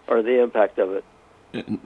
or 0.07 0.23
the 0.23 0.40
impact 0.43 0.78
of 0.78 0.93
it. 0.93 1.05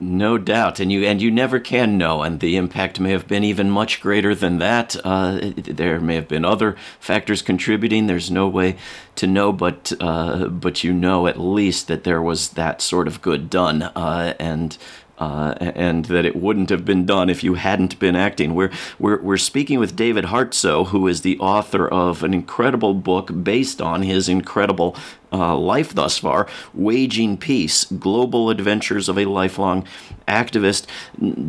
No 0.01 0.39
doubt, 0.39 0.81
and 0.81 0.91
you 0.91 1.05
and 1.05 1.23
you 1.23 1.31
never 1.31 1.61
can 1.61 1.97
know, 1.97 2.23
and 2.23 2.41
the 2.41 2.57
impact 2.57 2.99
may 2.99 3.13
have 3.13 3.29
been 3.29 3.45
even 3.45 3.71
much 3.71 4.01
greater 4.01 4.35
than 4.35 4.59
that. 4.59 4.97
Uh, 5.05 5.53
there 5.57 6.01
may 6.01 6.17
have 6.17 6.27
been 6.27 6.45
other 6.45 6.77
factors 6.99 7.43
contributing. 7.43 8.09
There's 8.09 8.29
no 8.29 8.49
way 8.49 8.77
to 9.15 9.29
know, 9.29 9.53
but 9.53 9.93
uh, 10.01 10.49
but 10.49 10.83
you 10.83 10.93
know 10.93 11.29
at 11.29 11.39
least 11.39 11.87
that 11.87 12.03
there 12.03 12.21
was 12.21 12.51
that 12.51 12.83
sort 12.83 13.07
of 13.07 13.23
good 13.23 13.49
done, 13.49 13.83
uh, 13.83 14.35
and 14.41 14.77
uh, 15.23 15.55
and 15.61 16.07
that 16.07 16.25
it 16.25 16.35
wouldn't 16.35 16.69
have 16.69 16.85
been 16.85 17.07
done 17.07 17.31
if 17.31 17.45
you 17.45 17.55
hadn't 17.55 17.97
been 18.01 18.17
acting. 18.17 18.57
We're, 18.57 18.73
we're, 18.99 19.21
we're 19.23 19.37
speaking 19.37 19.79
with 19.79 19.95
David 19.95 20.25
Hartsough, 20.25 20.89
who 20.89 21.07
is 21.07 21.21
the 21.21 21.39
author 21.39 21.87
of 21.87 22.25
an 22.25 22.35
incredible 22.35 22.93
book 22.93 23.31
based 23.45 23.81
on 23.81 24.03
his 24.03 24.29
incredible 24.29 24.97
uh, 25.33 25.57
life 25.57 25.95
thus 25.95 26.19
far 26.19 26.49
Waging 26.75 27.37
Peace 27.37 27.85
Global 27.85 28.51
Adventures 28.51 29.09
of 29.09 29.17
a 29.17 29.27
Lifelong 29.27 29.87
Activist. 30.27 30.87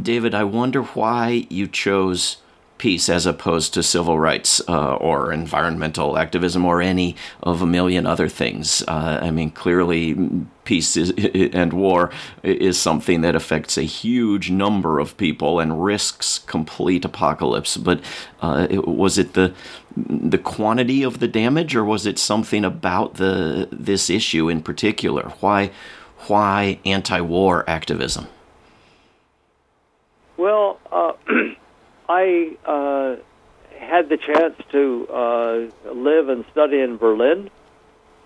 David, 0.03 0.36
I 0.36 0.44
wonder 0.44 0.84
why 0.84 1.48
you 1.50 1.68
chose 1.68 2.38
peace 2.84 3.08
as 3.08 3.25
opposed 3.25 3.74
to 3.74 3.82
civil 3.82 4.20
rights 4.20 4.62
uh, 4.68 4.96
or 4.96 5.32
environmental 5.32 6.18
activism 6.18 6.66
or 6.66 6.82
any 6.82 7.16
of 7.42 7.62
a 7.62 7.66
million 7.66 8.06
other 8.06 8.28
things. 8.28 8.84
Uh, 8.90 9.20
I 9.22 9.32
mean, 9.32 9.52
clearly, 9.52 10.18
peace 10.66 10.98
is, 10.98 11.12
and 11.54 11.72
war 11.72 12.12
is 12.44 12.78
something 12.78 13.22
that 13.22 13.36
affects 13.36 13.78
a 13.78 13.84
huge 13.84 14.52
number 14.52 15.00
of 15.00 15.16
people 15.16 15.62
and 15.62 15.82
risks 15.82 16.40
complete 16.40 17.06
apocalypse. 17.06 17.78
But 17.78 18.02
uh, 18.42 18.68
it, 18.70 18.86
was 18.86 19.18
it 19.18 19.32
the 19.32 19.54
the 19.96 20.38
quantity 20.38 21.04
of 21.04 21.20
the 21.20 21.30
damage, 21.30 21.78
or 21.78 21.86
was 21.86 22.06
it 22.06 22.20
something 22.20 22.66
about 22.66 23.13
the 23.13 23.70
this 23.72 24.10
issue 24.10 24.50
in 24.50 24.62
particular? 24.62 25.32
Why 25.40 25.72
why 26.28 26.80
anti-war 26.84 27.63
activism? 27.66 28.28
Well. 30.36 30.82
The 34.13 34.17
chance 34.17 34.53
to 34.72 35.08
uh, 35.08 35.91
live 35.91 36.29
and 36.29 36.46
study 36.51 36.79
in 36.79 36.98
Berlin, 36.98 37.50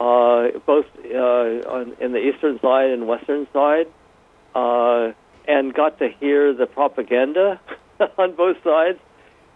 uh, 0.02 0.50
both 0.66 0.86
uh, 1.06 1.18
on, 1.18 1.96
in 2.02 2.12
the 2.12 2.18
eastern 2.18 2.60
side 2.60 2.90
and 2.90 3.08
western 3.08 3.48
side, 3.54 3.88
uh, 4.54 5.14
and 5.48 5.74
got 5.74 6.00
to 6.00 6.10
hear 6.10 6.54
the 6.54 6.66
propaganda 6.66 7.62
on 8.18 8.36
both 8.36 8.62
sides. 8.66 9.00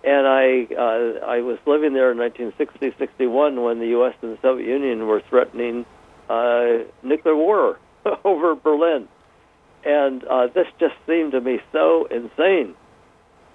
And 0.05 0.25
I 0.25 0.73
uh, 0.73 1.25
I 1.25 1.41
was 1.41 1.57
living 1.65 1.91
there 1.91 2.13
in 2.13 2.17
1960-61 2.19 3.61
when 3.61 3.79
the 3.79 3.88
U.S. 3.88 4.15
and 4.21 4.38
the 4.38 4.41
Soviet 4.41 4.69
Union 4.69 5.07
were 5.07 5.21
threatening 5.27 5.85
uh, 6.29 6.85
nuclear 7.03 7.35
war 7.35 7.77
over 8.23 8.55
Berlin, 8.55 9.09
and 9.83 10.23
uh, 10.23 10.47
this 10.47 10.67
just 10.79 10.95
seemed 11.05 11.33
to 11.33 11.41
me 11.41 11.59
so 11.73 12.05
insane 12.05 12.73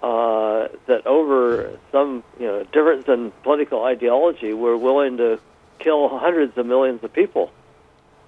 uh, 0.01 0.67
that 0.85 1.07
over 1.07 1.77
some 1.91 2.23
you 2.39 2.45
know 2.45 2.63
difference 2.63 3.07
in 3.07 3.31
political 3.43 3.83
ideology, 3.83 4.53
we're 4.53 4.77
willing 4.77 5.17
to 5.17 5.39
kill 5.79 6.09
hundreds 6.17 6.57
of 6.57 6.65
millions 6.65 7.03
of 7.03 7.13
people. 7.13 7.51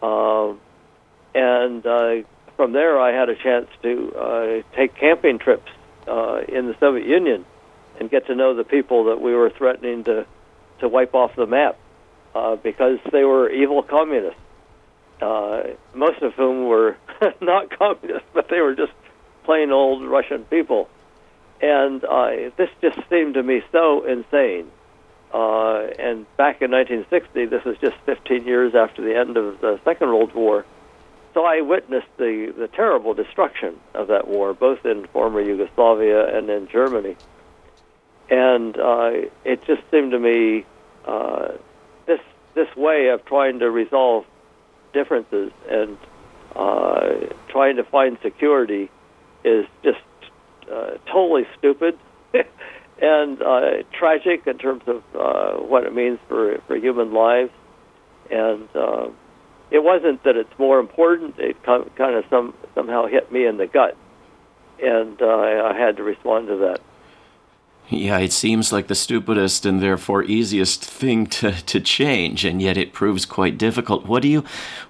Um, 0.02 0.60
and 1.36 1.86
uh, 1.86 2.16
from 2.56 2.72
there, 2.72 3.00
I 3.00 3.12
had 3.12 3.30
a 3.30 3.36
chance 3.36 3.68
to 3.84 4.14
uh, 4.16 4.76
take 4.76 4.96
camping 4.96 5.38
trips 5.38 5.72
uh, 6.08 6.42
in 6.48 6.68
the 6.68 6.76
Soviet 6.80 7.06
Union 7.06 7.46
and 8.00 8.10
get 8.10 8.28
to 8.28 8.36
know 8.36 8.56
the 8.56 8.64
people 8.64 9.06
that 9.06 9.22
we 9.22 9.34
were 9.36 9.50
threatening 9.50 10.04
to 10.06 10.26
to 10.80 10.88
wipe 10.88 11.14
off 11.14 11.36
the 11.36 11.46
map 11.46 11.78
uh, 12.34 12.56
because 12.56 13.00
they 13.12 13.24
were 13.24 13.50
evil 13.50 13.84
communists. 13.84 14.40
Uh, 15.22 15.64
most 15.94 16.22
of 16.22 16.34
whom 16.34 16.66
were 16.66 16.96
not 17.42 17.70
communists, 17.78 18.28
but 18.34 18.48
they 18.50 18.62
were 18.62 18.74
just 18.74 18.94
plain 19.44 19.72
old 19.72 20.02
Russian 20.04 20.46
people 20.46 20.90
and 21.62 22.04
uh, 22.04 22.51
this 22.58 22.70
just 22.82 22.98
seemed 23.10 23.34
to 23.36 23.44
me 23.44 23.62
so 23.72 24.06
insane. 24.06 24.72
Uh, 25.34 25.88
and 26.00 26.25
back 26.38 26.62
in 26.62 26.72
1960, 26.72 27.46
this 27.46 27.63
was 27.63 27.78
just 27.78 27.96
15 28.06 28.46
years 28.46 28.74
after 28.74 29.01
the 29.04 29.16
end 29.16 29.38
of 29.38 29.62
the 29.62 29.80
Second 29.84 30.10
World 30.10 30.34
War. 30.34 30.66
So 31.34 31.46
I 31.46 31.62
witnessed 31.62 32.08
the, 32.18 32.54
the 32.58 32.68
terrible 32.68 33.13
destruction 33.13 33.80
of 33.94 34.08
that 34.08 34.28
war, 34.28 34.54
both 34.54 34.86
in 34.86 35.06
former 35.08 35.42
Yugoslavia 35.42 36.36
and 36.36 36.50
in 36.50 36.68
Germany. 36.68 37.16
And 38.30 38.78
uh, 38.78 39.12
it 39.46 39.63
just 39.66 39.82
seemed 39.92 40.12
to 40.12 40.20
me 40.20 40.66
uh, 41.06 41.50
this 42.06 42.20
this 42.56 42.75
way 42.75 43.10
of 43.10 43.24
trying 43.25 43.60
to 43.60 43.70
resolve 43.70 44.25
differences 44.92 45.51
and 45.70 45.98
uh, 46.56 47.28
trying 47.48 47.75
to 47.78 47.84
find 47.84 48.18
security 48.22 48.89
is 49.44 49.66
just 49.84 50.00
uh, 50.72 50.98
totally 51.12 51.48
stupid 51.58 51.98
and 53.02 53.42
uh, 53.42 53.84
tragic 53.92 54.46
in 54.48 54.58
terms 54.58 54.84
of 54.88 55.04
uh, 55.16 55.62
what 55.62 55.84
it 55.86 55.94
means 55.94 56.20
for 56.28 56.60
for 56.68 56.76
human 56.76 57.14
lives. 57.14 57.52
And 58.32 58.68
uh, 58.76 59.10
it 59.72 59.84
wasn't 59.84 60.24
that 60.24 60.36
it's 60.36 60.58
more 60.60 60.80
important; 60.80 61.40
it 61.40 61.62
kind 61.64 62.16
of 62.16 62.26
some 62.30 62.54
somehow 62.76 63.08
hit 63.08 63.32
me 63.32 63.46
in 63.46 63.58
the 63.58 63.68
gut, 63.68 63.98
and 64.82 65.22
uh, 65.22 65.28
I 65.66 65.78
had 65.78 65.98
to 65.98 66.04
respond 66.04 66.48
to 66.48 66.58
that. 66.58 66.82
Yeah, 67.90 68.20
it 68.20 68.32
seems 68.32 68.72
like 68.72 68.86
the 68.86 68.94
stupidest 68.94 69.66
and 69.66 69.82
therefore 69.82 70.24
easiest 70.24 70.86
thing 70.86 71.26
to, 71.28 71.52
to 71.64 71.80
change, 71.80 72.46
and 72.46 72.62
yet 72.62 72.78
it 72.78 72.94
proves 72.94 73.26
quite 73.26 73.58
difficult. 73.58 74.06
What 74.06 74.22
do 74.22 74.28
you, 74.28 74.44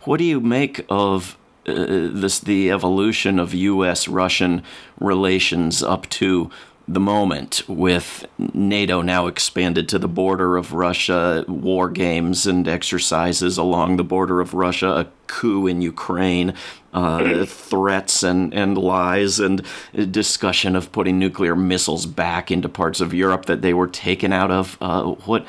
what 0.04 0.18
do 0.18 0.26
you 0.26 0.42
make 0.42 0.86
of 0.90 1.38
uh, 1.68 1.74
this 2.12 2.40
the 2.40 2.72
evolution 2.72 3.40
of 3.40 3.54
U.S. 3.54 4.08
Russian 4.08 4.64
relations 5.00 5.84
up 5.84 6.10
to 6.10 6.50
the 6.90 7.00
moment 7.00 7.62
with 7.68 8.26
NATO 8.40 9.04
now 9.04 9.28
expanded 9.28 9.88
to 9.90 10.00
the 10.00 10.08
border 10.08 10.58
of 10.58 10.74
Russia, 10.74 11.46
war 11.48 11.88
games 11.88 12.48
and 12.48 12.68
exercises 12.68 13.60
along 13.60 13.98
the 13.98 14.04
border 14.04 14.42
of 14.42 14.56
Russia, 14.56 14.88
a 14.88 15.08
coup 15.28 15.68
in 15.68 15.84
Ukraine, 15.84 16.56
uh, 16.92 17.46
threats 17.48 18.24
and, 18.24 18.52
and 18.56 18.76
lies, 18.76 19.40
and 19.40 19.64
discussion 20.10 20.76
of 20.76 20.92
putting 20.92 21.20
nuclear 21.20 21.56
missiles 21.56 22.08
back 22.08 22.50
into 22.50 22.68
parts 22.68 23.02
of 23.02 23.14
Europe 23.14 23.46
that 23.46 23.62
they 23.62 23.74
were 23.74 23.88
taken 23.88 24.34
out 24.34 24.50
of. 24.50 24.76
Uh, 24.82 25.04
what 25.04 25.46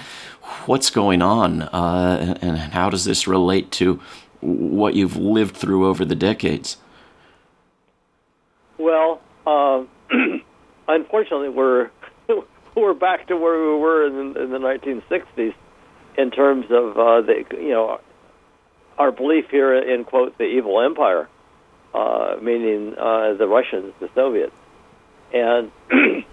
what's 0.67 0.91
going 0.91 1.23
on, 1.23 1.63
uh, 1.63 2.37
and 2.43 2.59
how 2.59 2.91
does 2.91 3.05
this 3.05 3.27
relate 3.27 3.71
to 3.71 4.01
what 4.41 4.95
you've 4.95 5.17
lived 5.17 5.57
through 5.57 5.87
over 5.87 6.05
the 6.05 6.15
decades? 6.15 6.79
Well, 8.79 9.21
uh, 9.47 9.85
unfortunately, 10.89 11.51
we're 11.51 11.91
we're 12.75 12.95
back 12.95 13.29
to 13.29 13.37
where 13.37 13.59
we 13.59 13.79
were 13.79 14.07
in, 14.07 14.37
in 14.37 14.51
the 14.51 14.59
1960s 14.59 15.55
in 16.17 16.31
terms 16.31 16.67
of 16.71 16.99
uh, 16.99 17.21
the 17.21 17.45
you 17.53 17.71
know 17.71 18.01
our 18.99 19.13
belief 19.13 19.47
here 19.51 19.75
in 19.75 20.05
quote 20.05 20.37
the 20.39 20.45
evil 20.45 20.81
empire, 20.81 21.29
uh, 21.95 22.37
meaning 22.41 22.95
uh, 22.99 23.35
the 23.35 23.47
Russians, 23.47 23.93
the 24.01 24.09
Soviets, 24.15 24.55
and 25.33 25.71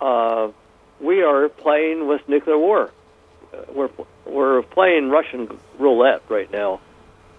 uh, 0.00 0.48
we 1.00 1.22
are 1.22 1.48
playing 1.48 2.06
with 2.06 2.20
nuclear 2.28 2.58
war. 2.58 2.90
We're 3.72 3.90
we're 4.24 4.62
playing 4.62 5.08
Russian 5.10 5.58
roulette 5.78 6.22
right 6.28 6.50
now 6.52 6.80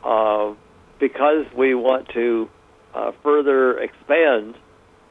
uh, 0.04 0.54
because 1.00 1.46
we 1.56 1.76
want 1.76 2.10
to 2.10 2.50
uh, 2.94 3.12
further 3.24 3.78
expand 3.80 4.56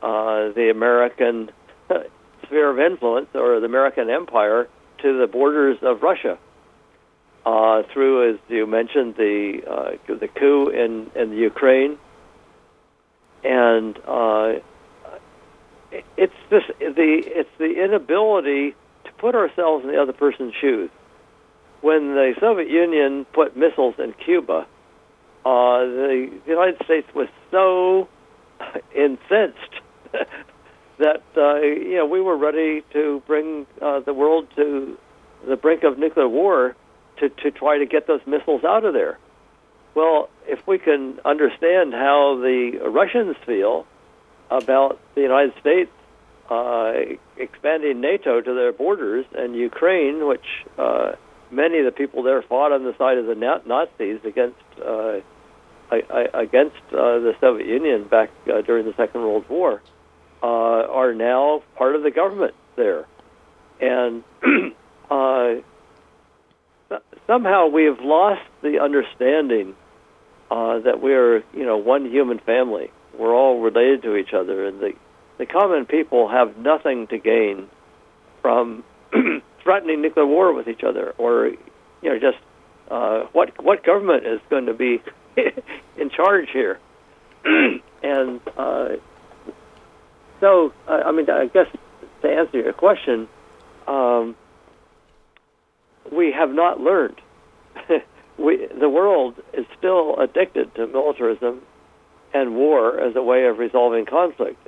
uh, 0.03 0.51
the 0.53 0.71
American 0.71 1.51
sphere 2.45 2.71
of 2.71 2.79
influence 2.79 3.29
or 3.35 3.61
the 3.61 3.67
American 3.67 4.11
empire 4.11 4.69
to 5.03 5.19
the 5.19 5.27
borders 5.27 5.79
of 5.83 6.03
Russia. 6.03 6.39
uh, 7.47 7.83
through, 7.93 8.35
as 8.35 8.41
you 8.49 8.67
mentioned, 8.67 9.15
the 9.17 9.61
uh, 9.71 10.15
the 10.15 10.29
coup 10.29 10.69
in 10.69 11.11
in 11.15 11.31
the 11.31 11.37
Ukraine, 11.37 11.97
and 13.45 13.97
it's 16.17 16.35
this 16.51 16.65
the 16.79 17.23
it's 17.25 17.51
the 17.59 17.85
inability 17.85 18.75
to 19.05 19.13
put 19.19 19.37
ourselves 19.37 19.85
in 19.85 19.93
the 19.93 20.03
other 20.03 20.13
person's 20.13 20.55
shoes. 20.61 20.91
When 21.83 22.15
the 22.15 22.35
Soviet 22.41 22.69
Union 22.69 23.27
put 23.33 23.57
missiles 23.57 23.95
in 23.99 24.13
Cuba, 24.25 24.67
uh, 25.47 25.87
the 25.87 26.31
United 26.47 26.77
States 26.85 27.07
was 27.15 27.29
so 27.53 28.09
incensed 28.95 29.75
that 30.99 31.23
uh, 31.37 31.61
you 31.61 31.97
know 31.97 32.07
we 32.07 32.21
were 32.21 32.37
ready 32.37 32.83
to 32.93 33.23
bring 33.27 33.67
uh, 33.81 34.01
the 34.01 34.13
world 34.13 34.49
to 34.57 34.99
the 35.47 35.57
brink 35.57 35.85
of 35.85 35.99
nuclear 35.99 36.29
war 36.29 36.75
to 37.19 37.29
to 37.29 37.51
try 37.53 37.79
to 37.79 37.87
get 37.87 38.09
those 38.09 38.21
missiles 38.27 38.65
out 38.65 38.85
of 38.85 38.93
there. 38.93 39.19
Well, 39.95 40.29
if 40.47 40.67
we 40.67 40.79
can 40.79 41.21
understand 41.25 41.95
how 41.95 42.39
the 42.43 42.81
Russians 42.91 43.37
feel 43.47 43.87
about 44.51 44.99
the 45.15 45.23
United 45.23 45.55
States 45.61 45.91
uh, 46.51 46.93
expanding 47.37 48.01
NATO 48.01 48.41
to 48.41 48.55
their 48.55 48.73
borders 48.73 49.25
and 49.37 49.55
Ukraine, 49.55 50.27
which 50.27 50.47
uh, 50.77 51.13
many 51.51 51.79
of 51.79 51.85
the 51.85 51.93
people 51.93 52.23
there 52.23 52.43
fought 52.43 52.73
on 52.73 52.85
the 52.85 52.97
side 52.99 53.19
of 53.19 53.27
the 53.27 53.35
Nazis 53.35 54.21
against 54.25 54.57
uh, 54.85 55.21
against 55.91 56.77
uh, 56.91 57.19
the 57.21 57.35
Soviet 57.41 57.67
Union 57.69 58.05
back 58.05 58.31
uh, 58.53 58.61
during 58.63 58.87
the 58.87 58.95
Second 58.97 59.21
World 59.21 59.49
War, 59.49 59.83
uh, 60.43 60.47
are 60.47 61.15
now 61.15 61.63
part 61.77 61.95
of 61.95 62.03
the 62.03 62.11
government 62.11 62.55
there, 62.77 63.07
and 63.81 64.25
somehow 67.27 67.69
we 67.69 67.85
have 67.85 68.01
lost 68.01 68.43
the 68.63 68.81
understanding 68.81 69.75
that 70.51 71.01
we're 71.01 71.39
you 71.55 71.65
know 71.65 71.77
one 71.77 72.11
human 72.11 72.39
family. 72.39 72.91
We're 73.19 73.35
all 73.35 73.61
related 73.61 74.03
to 74.03 74.17
each 74.17 74.35
other, 74.35 74.67
and 74.67 74.81
the 74.81 74.93
the 75.39 75.47
common 75.47 75.87
people 75.87 76.29
have 76.29 76.57
nothing 76.57 77.07
to 77.09 77.19
gain 77.19 77.69
from 78.43 78.85
threatening 79.63 80.03
nuclear 80.03 80.27
war 80.27 80.53
with 80.53 80.69
each 80.69 80.85
other, 80.85 81.15
or 81.19 81.49
you 82.03 82.11
know 82.11 82.19
just 82.19 82.39
uh, 82.91 83.27
what 83.33 83.63
what 83.63 83.85
government 83.85 84.27
is 84.27 84.41
going 84.51 84.67
to 84.67 84.75
be 84.75 85.03
in 85.97 86.11
charge 86.11 86.49
here, 86.53 86.79
and 87.45 88.41
uh, 88.57 88.89
so 90.41 90.73
uh, 90.89 91.03
I 91.05 91.13
mean 91.13 91.29
I 91.31 91.47
guess 91.47 91.67
to 92.23 92.29
answer 92.29 92.61
your 92.61 92.73
question, 92.73 93.29
um, 93.87 94.37
we 96.13 96.33
have 96.33 96.51
not 96.51 96.81
learned. 96.81 97.21
we 98.39 98.67
the 98.79 98.89
world 98.89 99.35
is 99.53 99.67
still 99.79 100.19
addicted 100.19 100.75
to 100.77 100.87
militarism 100.87 101.63
and 102.35 102.57
war 102.57 103.01
as 103.01 103.17
a 103.17 103.23
way 103.23 103.47
of 103.47 103.59
resolving 103.59 104.07
conflict, 104.07 104.67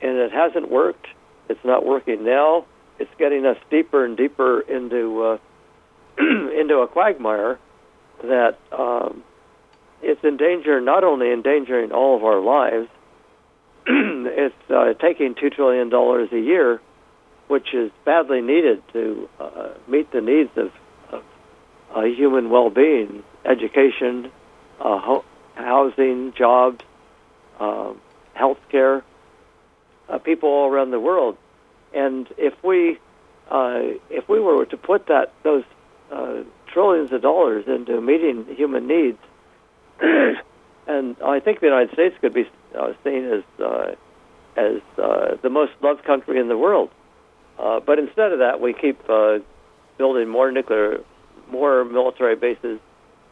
and 0.00 0.16
it 0.16 0.32
hasn't 0.32 0.70
worked. 0.70 1.06
It's 1.48 1.64
not 1.64 1.84
working 1.84 2.24
now. 2.24 2.66
It's 2.98 3.10
getting 3.18 3.46
us 3.46 3.56
deeper 3.70 4.04
and 4.04 4.16
deeper 4.16 4.60
into 4.60 5.22
uh, 5.22 5.38
into 6.18 6.78
a 6.78 6.88
quagmire 6.88 7.58
that 8.22 8.58
um, 8.72 9.22
it's 10.02 10.22
in 10.22 10.36
danger, 10.36 10.80
not 10.80 11.04
only 11.04 11.32
endangering 11.32 11.92
all 11.92 12.16
of 12.16 12.24
our 12.24 12.40
lives, 12.40 12.88
it's 13.86 14.70
uh, 14.70 14.94
taking 14.94 15.34
$2 15.34 15.52
trillion 15.54 15.92
a 15.92 16.38
year, 16.38 16.80
which 17.48 17.74
is 17.74 17.90
badly 18.04 18.40
needed 18.40 18.82
to 18.92 19.28
uh, 19.40 19.68
meet 19.86 20.10
the 20.12 20.20
needs 20.20 20.50
of, 20.56 20.72
of 21.10 21.24
uh, 21.94 22.02
human 22.02 22.50
well 22.50 22.70
being, 22.70 23.22
education, 23.44 24.30
uh, 24.80 24.98
ho- 24.98 25.24
housing, 25.54 26.32
jobs, 26.34 26.84
um, 27.58 28.00
health 28.34 28.58
care, 28.70 29.02
uh, 30.08 30.18
people 30.18 30.48
all 30.48 30.70
around 30.70 30.90
the 30.90 31.00
world. 31.00 31.36
And 31.94 32.28
if 32.36 32.54
we 32.62 32.98
uh, 33.50 33.80
if 34.10 34.28
we 34.28 34.38
were 34.38 34.66
to 34.66 34.76
put 34.76 35.06
that 35.06 35.32
those 35.42 35.64
trillions 36.66 37.10
of 37.12 37.22
dollars 37.22 37.64
into 37.66 38.00
meeting 38.00 38.46
human 38.54 38.86
needs, 38.86 39.18
and 40.00 41.16
I 41.24 41.40
think 41.40 41.60
the 41.60 41.66
United 41.66 41.92
States 41.92 42.14
could 42.20 42.34
be 42.34 42.48
uh, 42.78 42.92
seen 43.04 43.24
as 43.24 43.64
uh, 43.64 43.94
as 44.56 44.80
uh, 44.98 45.36
the 45.42 45.50
most 45.50 45.72
loved 45.82 46.04
country 46.04 46.40
in 46.40 46.48
the 46.48 46.56
world. 46.56 46.90
Uh, 47.58 47.80
but 47.80 47.98
instead 47.98 48.32
of 48.32 48.38
that, 48.38 48.60
we 48.60 48.72
keep 48.72 48.98
uh, 49.08 49.38
building 49.96 50.28
more 50.28 50.50
nuclear, 50.52 50.98
more 51.50 51.84
military 51.84 52.36
bases, 52.36 52.78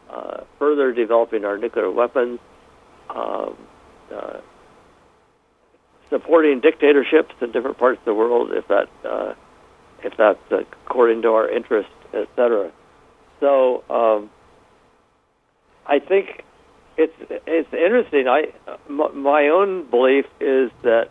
uh, 0.09 0.43
further 0.59 0.93
developing 0.93 1.45
our 1.45 1.57
nuclear 1.57 1.89
weapons, 1.91 2.39
um, 3.09 3.57
uh, 4.13 4.39
supporting 6.09 6.59
dictatorships 6.59 7.33
in 7.41 7.51
different 7.51 7.77
parts 7.77 7.99
of 7.99 8.05
the 8.05 8.13
world 8.13 8.51
if 8.53 8.67
that 8.67 8.87
uh, 9.05 9.33
if 10.03 10.13
that's 10.17 10.39
according 10.51 11.21
to 11.23 11.29
our 11.29 11.49
interests, 11.49 11.91
etc. 12.13 12.71
So 13.39 13.83
um, 13.89 14.29
I 15.85 15.99
think 15.99 16.43
it's 16.97 17.13
it's 17.45 17.71
interesting. 17.71 18.27
I 18.27 18.51
my 18.89 19.49
own 19.49 19.89
belief 19.89 20.25
is 20.39 20.71
that 20.81 21.09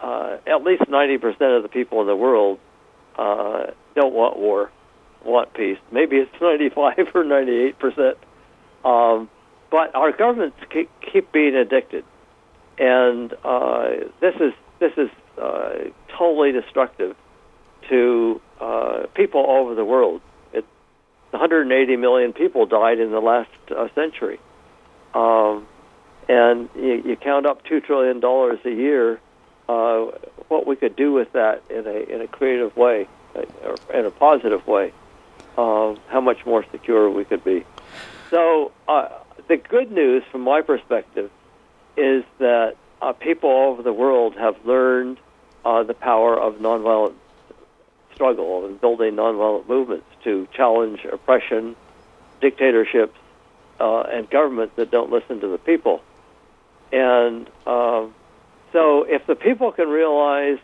uh, 0.00 0.38
at 0.46 0.62
least 0.62 0.88
ninety 0.88 1.18
percent 1.18 1.52
of 1.52 1.62
the 1.64 1.68
people 1.68 2.00
in 2.00 2.06
the 2.06 2.16
world 2.16 2.60
uh, 3.16 3.66
don't 3.96 4.14
want 4.14 4.38
war, 4.38 4.70
want 5.24 5.52
peace. 5.54 5.78
Maybe 5.90 6.16
it's 6.16 6.30
ninety 6.40 6.68
five 6.68 7.14
or 7.14 7.24
ninety 7.24 7.56
eight 7.56 7.78
percent. 7.78 8.16
Um, 8.84 9.28
but 9.70 9.94
our 9.94 10.12
governments 10.12 10.56
keep, 10.70 10.88
keep 11.00 11.30
being 11.32 11.54
addicted, 11.54 12.04
and 12.78 13.34
uh, 13.44 13.88
this 14.20 14.36
is 14.36 14.52
this 14.78 14.92
is 14.96 15.10
uh, 15.36 15.90
totally 16.16 16.52
destructive 16.52 17.16
to 17.88 18.40
uh, 18.60 19.06
people 19.14 19.40
all 19.40 19.64
over 19.64 19.74
the 19.74 19.84
world. 19.84 20.20
It, 20.52 20.64
180 21.30 21.96
million 21.96 22.32
people 22.32 22.66
died 22.66 23.00
in 23.00 23.10
the 23.10 23.20
last 23.20 23.50
uh, 23.76 23.88
century 23.94 24.38
um, 25.14 25.66
and 26.28 26.68
you, 26.74 27.02
you 27.04 27.16
count 27.16 27.46
up 27.46 27.64
two 27.64 27.80
trillion 27.80 28.20
dollars 28.20 28.58
a 28.64 28.70
year. 28.70 29.20
Uh, 29.68 30.06
what 30.48 30.66
we 30.66 30.76
could 30.76 30.96
do 30.96 31.12
with 31.12 31.32
that 31.32 31.62
in 31.70 31.86
a 31.86 32.14
in 32.14 32.20
a 32.20 32.26
creative 32.26 32.76
way, 32.76 33.06
uh, 33.36 33.42
in 33.92 34.06
a 34.06 34.10
positive 34.10 34.66
way, 34.66 34.92
uh, 35.56 35.94
how 36.08 36.20
much 36.20 36.44
more 36.46 36.64
secure 36.70 37.10
we 37.10 37.24
could 37.24 37.44
be. 37.44 37.64
So 38.30 38.72
uh, 38.86 39.08
the 39.48 39.56
good 39.56 39.90
news, 39.90 40.22
from 40.30 40.42
my 40.42 40.62
perspective, 40.62 41.30
is 41.96 42.24
that 42.38 42.76
uh, 43.00 43.12
people 43.12 43.50
all 43.50 43.72
over 43.72 43.82
the 43.82 43.92
world 43.92 44.34
have 44.36 44.56
learned 44.64 45.18
uh, 45.64 45.82
the 45.82 45.94
power 45.94 46.38
of 46.38 46.56
nonviolent 46.56 47.14
struggle 48.14 48.66
and 48.66 48.80
building 48.80 49.14
nonviolent 49.14 49.68
movements 49.68 50.06
to 50.24 50.48
challenge 50.52 51.04
oppression, 51.04 51.76
dictatorships, 52.40 53.18
uh, 53.80 54.00
and 54.00 54.28
governments 54.30 54.74
that 54.76 54.90
don't 54.90 55.10
listen 55.10 55.40
to 55.40 55.48
the 55.48 55.58
people. 55.58 56.02
And 56.92 57.48
um, 57.66 58.14
so, 58.72 59.04
if 59.04 59.26
the 59.26 59.34
people 59.34 59.72
can 59.72 59.88
realize 59.88 60.58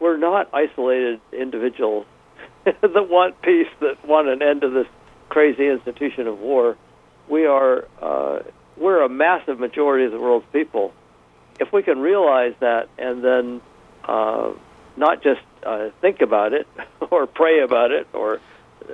we're 0.00 0.16
not 0.16 0.52
isolated 0.52 1.20
individuals 1.32 2.06
that 2.64 3.08
want 3.08 3.40
peace, 3.42 3.68
that 3.80 4.04
want 4.06 4.28
an 4.28 4.42
end 4.42 4.62
to 4.62 4.70
this 4.70 4.86
crazy 5.28 5.68
institution 5.68 6.26
of 6.26 6.38
war, 6.38 6.76
we 7.28 7.46
are 7.46 7.86
uh, 8.00 8.40
we're 8.76 9.02
a 9.02 9.08
massive 9.08 9.58
majority 9.58 10.04
of 10.04 10.12
the 10.12 10.20
world's 10.20 10.46
people. 10.52 10.92
If 11.60 11.72
we 11.72 11.82
can 11.82 12.00
realize 12.00 12.54
that, 12.60 12.88
and 12.98 13.22
then 13.22 13.60
uh, 14.04 14.52
not 14.96 15.22
just 15.22 15.40
uh, 15.64 15.90
think 16.00 16.20
about 16.20 16.52
it 16.52 16.66
or 17.10 17.26
pray 17.26 17.62
about 17.62 17.92
it 17.92 18.08
or 18.12 18.40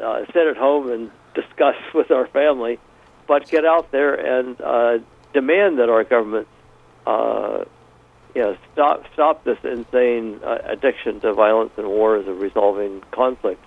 uh, 0.02 0.24
sit 0.26 0.46
at 0.46 0.56
home 0.56 0.90
and 0.90 1.10
discuss 1.34 1.76
with 1.94 2.10
our 2.10 2.26
family, 2.26 2.78
but 3.30 3.48
get 3.48 3.64
out 3.64 3.92
there 3.92 4.12
and 4.14 4.60
uh, 4.60 4.98
demand 5.32 5.78
that 5.78 5.88
our 5.88 6.02
government, 6.02 6.48
uh, 7.06 7.64
you 8.34 8.42
know, 8.42 8.56
stop 8.72 9.04
stop 9.12 9.44
this 9.44 9.58
insane 9.62 10.40
uh, 10.44 10.58
addiction 10.64 11.20
to 11.20 11.32
violence 11.32 11.70
and 11.76 11.86
war 11.86 12.16
as 12.16 12.26
a 12.26 12.32
resolving 12.32 13.00
conflict, 13.12 13.64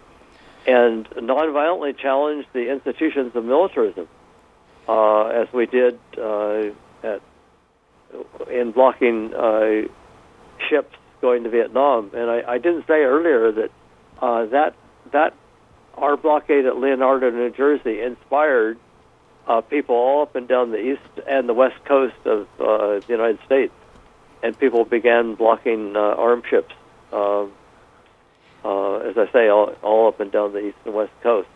and 0.67 1.09
nonviolently 1.11 1.97
challenge 1.97 2.45
the 2.51 2.69
institutions 2.69 3.33
of 3.37 3.45
militarism, 3.45 4.05
uh, 4.89 5.27
as 5.27 5.47
we 5.53 5.65
did 5.65 5.97
uh, 6.17 6.63
at 7.01 7.21
in 8.51 8.73
blocking 8.73 9.33
uh, 9.33 9.83
ships 10.69 10.97
going 11.21 11.45
to 11.45 11.49
Vietnam. 11.49 12.11
And 12.13 12.29
I, 12.29 12.43
I 12.45 12.57
didn't 12.57 12.85
say 12.85 13.03
earlier 13.03 13.53
that 13.53 13.71
uh, 14.21 14.45
that 14.47 14.75
that 15.13 15.33
our 15.93 16.17
blockade 16.17 16.65
at 16.65 16.75
Leonardo, 16.75 17.29
New 17.29 17.51
Jersey, 17.51 18.01
inspired 18.01 18.77
uh, 19.47 19.61
people 19.61 19.95
all 19.95 20.21
up 20.23 20.35
and 20.35 20.47
down 20.47 20.71
the 20.71 20.79
east 20.79 21.27
and 21.27 21.47
the 21.47 21.53
west 21.53 21.83
coast 21.85 22.15
of 22.25 22.47
uh, 22.59 22.99
the 22.99 23.05
United 23.09 23.39
States, 23.45 23.73
and 24.41 24.57
people 24.57 24.85
began 24.85 25.35
blocking 25.35 25.95
uh, 25.95 25.99
armed 25.99 26.43
ships. 26.49 26.73
Uh, 27.11 27.45
uh, 28.65 28.95
as 28.99 29.17
I 29.17 29.29
say, 29.33 29.49
all, 29.49 29.73
all 29.83 30.07
up 30.07 30.19
and 30.21 30.31
down 30.31 30.53
the 30.53 30.67
east 30.67 30.77
and 30.85 30.93
west 30.93 31.11
coast. 31.21 31.49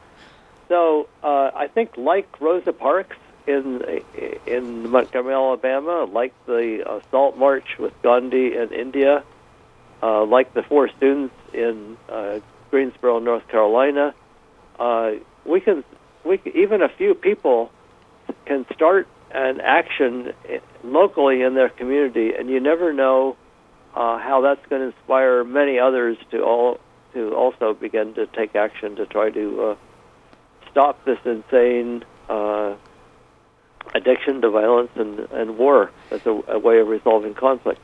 So 0.68 1.08
uh, 1.24 1.52
I 1.56 1.68
think, 1.68 1.96
like 1.96 2.28
Rosa 2.42 2.74
Parks 2.74 3.16
in 3.48 3.82
in 4.46 4.90
Montgomery, 4.90 5.34
Alabama, 5.34 6.04
like 6.04 6.34
the 6.46 7.02
Salt 7.10 7.38
March 7.38 7.78
with 7.80 7.94
Gandhi 8.02 8.58
in 8.58 8.74
India, 8.74 9.24
uh, 10.04 10.26
like 10.26 10.54
the 10.54 10.64
four 10.64 10.90
students 10.90 11.34
in 11.54 11.98
uh, 12.10 12.40
Greensboro, 12.70 13.20
North 13.20 13.48
Carolina, 13.48 14.14
uh, 14.80 15.12
we 15.46 15.60
can 15.62 15.84
we 16.24 16.42
even 16.54 16.82
a 16.82 16.90
few 16.90 17.14
people 17.16 17.72
can 18.48 18.66
start 18.74 19.08
an 19.32 19.60
action 19.62 20.34
locally 20.84 21.42
in 21.42 21.54
their 21.54 21.70
community, 21.70 22.32
and 22.38 22.50
you 22.50 22.60
never 22.60 22.94
know 22.94 23.36
uh, 23.94 24.18
how 24.18 24.42
that's 24.42 24.66
going 24.70 24.82
to 24.82 24.96
inspire 24.96 25.44
many 25.44 25.80
others 25.80 26.18
to 26.32 26.42
all 26.42 26.80
to 27.14 27.34
also 27.34 27.74
begin 27.74 28.14
to 28.14 28.28
take 28.28 28.56
action 28.56 28.96
to 28.96 29.06
try 29.06 29.30
to 29.30 29.62
uh, 29.62 29.76
stop 30.70 31.04
this 31.06 31.18
insane 31.26 32.04
uh, 32.30 32.76
addiction 33.96 34.42
to 34.42 34.50
violence 34.50 34.92
and, 34.96 35.20
and 35.32 35.58
war 35.58 35.92
as 36.12 36.26
a, 36.26 36.42
a 36.50 36.60
way 36.60 36.80
of 36.80 36.88
resolving 36.88 37.34
conflict. 37.34 37.82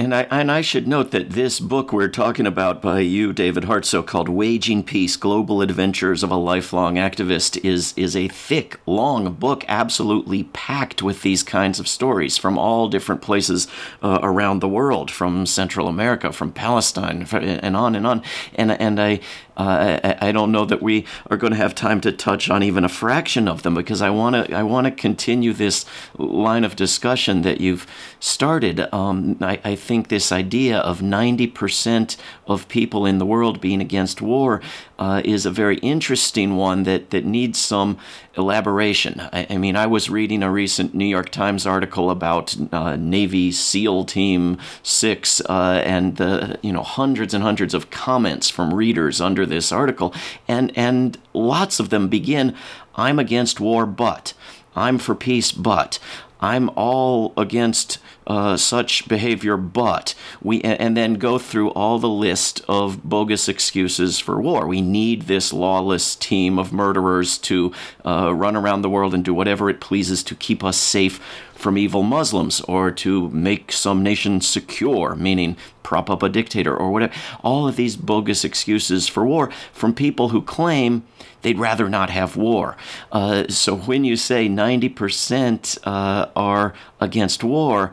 And 0.00 0.14
I, 0.14 0.22
and 0.30 0.50
I 0.50 0.62
should 0.62 0.88
note 0.88 1.10
that 1.10 1.28
this 1.28 1.60
book 1.60 1.92
we're 1.92 2.08
talking 2.08 2.46
about 2.46 2.80
by 2.80 3.00
you, 3.00 3.34
David 3.34 3.64
Hartsough, 3.64 4.06
called 4.06 4.30
Waging 4.30 4.82
Peace 4.82 5.14
Global 5.14 5.60
Adventures 5.60 6.22
of 6.22 6.30
a 6.30 6.36
Lifelong 6.36 6.94
Activist, 6.94 7.62
is, 7.62 7.92
is 7.98 8.16
a 8.16 8.28
thick, 8.28 8.80
long 8.86 9.30
book, 9.34 9.62
absolutely 9.68 10.44
packed 10.44 11.02
with 11.02 11.20
these 11.20 11.42
kinds 11.42 11.78
of 11.78 11.86
stories 11.86 12.38
from 12.38 12.56
all 12.56 12.88
different 12.88 13.20
places 13.20 13.68
uh, 14.02 14.20
around 14.22 14.60
the 14.60 14.68
world, 14.70 15.10
from 15.10 15.44
Central 15.44 15.86
America, 15.86 16.32
from 16.32 16.50
Palestine, 16.50 17.26
and 17.30 17.76
on 17.76 17.94
and 17.94 18.06
on. 18.06 18.22
And, 18.54 18.72
and 18.72 18.98
I, 18.98 19.20
I, 19.62 20.28
I, 20.28 20.32
don't 20.32 20.52
know 20.52 20.64
that 20.64 20.80
we 20.80 21.06
are 21.30 21.36
going 21.36 21.52
to 21.52 21.56
have 21.56 21.74
time 21.74 22.00
to 22.02 22.12
touch 22.12 22.48
on 22.48 22.62
even 22.62 22.84
a 22.84 22.88
fraction 22.88 23.48
of 23.48 23.62
them 23.62 23.74
because 23.74 24.00
I 24.00 24.10
want 24.10 24.34
to 24.36 24.54
I 24.54 24.62
want 24.62 24.86
to 24.86 24.90
continue 24.90 25.52
this 25.52 25.84
line 26.16 26.64
of 26.64 26.76
discussion 26.76 27.42
that 27.42 27.60
you've 27.60 27.86
started. 28.20 28.92
Um, 28.92 29.36
I, 29.40 29.60
I, 29.64 29.76
think 29.76 30.08
this 30.08 30.30
idea 30.30 30.78
of 30.78 31.00
90% 31.00 32.16
of 32.46 32.68
people 32.68 33.06
in 33.06 33.18
the 33.18 33.26
world 33.26 33.60
being 33.60 33.80
against 33.80 34.20
war 34.20 34.60
uh, 34.98 35.22
is 35.24 35.46
a 35.46 35.50
very 35.50 35.78
interesting 35.78 36.56
one 36.56 36.84
that, 36.84 37.10
that 37.10 37.24
needs 37.24 37.58
some 37.58 37.98
elaboration. 38.40 39.20
I, 39.32 39.46
I, 39.50 39.56
mean, 39.58 39.76
I 39.76 39.86
was 39.86 40.10
reading 40.10 40.42
a 40.42 40.50
recent 40.50 40.94
New 40.94 41.06
York 41.06 41.30
Times 41.30 41.66
article 41.66 42.10
about 42.10 42.56
uh, 42.72 42.96
Navy 42.96 43.52
SEAL 43.52 44.06
Team 44.06 44.58
6 44.82 45.40
uh, 45.42 45.82
and 45.84 46.16
the, 46.16 46.58
you 46.62 46.72
know, 46.72 46.82
hundreds 46.82 47.32
and 47.32 47.44
hundreds 47.44 47.74
of 47.74 47.90
comments 47.90 48.50
from 48.50 48.74
readers 48.74 49.20
under 49.20 49.46
this 49.46 49.70
article, 49.70 50.12
and, 50.48 50.76
and 50.76 51.18
lots 51.32 51.78
of 51.78 51.90
them 51.90 52.08
begin, 52.08 52.56
I'm 52.96 53.18
against 53.18 53.60
war, 53.60 53.86
but. 53.86 54.34
I'm 54.76 54.98
for 54.98 55.14
peace, 55.14 55.50
but. 55.52 55.98
I'm 56.40 56.70
all 56.70 57.32
against 57.36 57.98
uh, 58.26 58.56
such 58.56 59.08
behavior, 59.08 59.56
but 59.56 60.14
we 60.42 60.60
and 60.62 60.96
then 60.96 61.14
go 61.14 61.38
through 61.38 61.70
all 61.70 61.98
the 61.98 62.08
list 62.08 62.62
of 62.68 63.04
bogus 63.04 63.48
excuses 63.48 64.18
for 64.18 64.40
war. 64.40 64.66
We 64.66 64.80
need 64.80 65.22
this 65.22 65.52
lawless 65.52 66.16
team 66.16 66.58
of 66.58 66.72
murderers 66.72 67.38
to 67.38 67.72
uh, 68.06 68.34
run 68.34 68.56
around 68.56 68.82
the 68.82 68.90
world 68.90 69.14
and 69.14 69.24
do 69.24 69.34
whatever 69.34 69.68
it 69.68 69.80
pleases 69.80 70.22
to 70.24 70.34
keep 70.34 70.64
us 70.64 70.76
safe 70.76 71.20
from 71.60 71.76
evil 71.76 72.02
Muslims 72.02 72.60
or 72.62 72.90
to 72.90 73.28
make 73.30 73.70
some 73.70 74.02
nation 74.02 74.40
secure, 74.40 75.14
meaning 75.14 75.56
prop 75.82 76.08
up 76.08 76.22
a 76.22 76.28
dictator 76.28 76.74
or 76.74 76.90
whatever. 76.90 77.12
All 77.42 77.68
of 77.68 77.76
these 77.76 77.96
bogus 77.96 78.44
excuses 78.44 79.08
for 79.08 79.26
war 79.26 79.50
from 79.72 79.94
people 79.94 80.30
who 80.30 80.42
claim 80.42 81.04
they'd 81.42 81.58
rather 81.58 81.88
not 81.88 82.10
have 82.10 82.36
war. 82.36 82.76
Uh, 83.12 83.46
so 83.48 83.76
when 83.76 84.04
you 84.04 84.16
say 84.16 84.48
90% 84.48 85.78
uh, 85.84 86.26
are 86.34 86.74
against 87.00 87.44
war, 87.44 87.92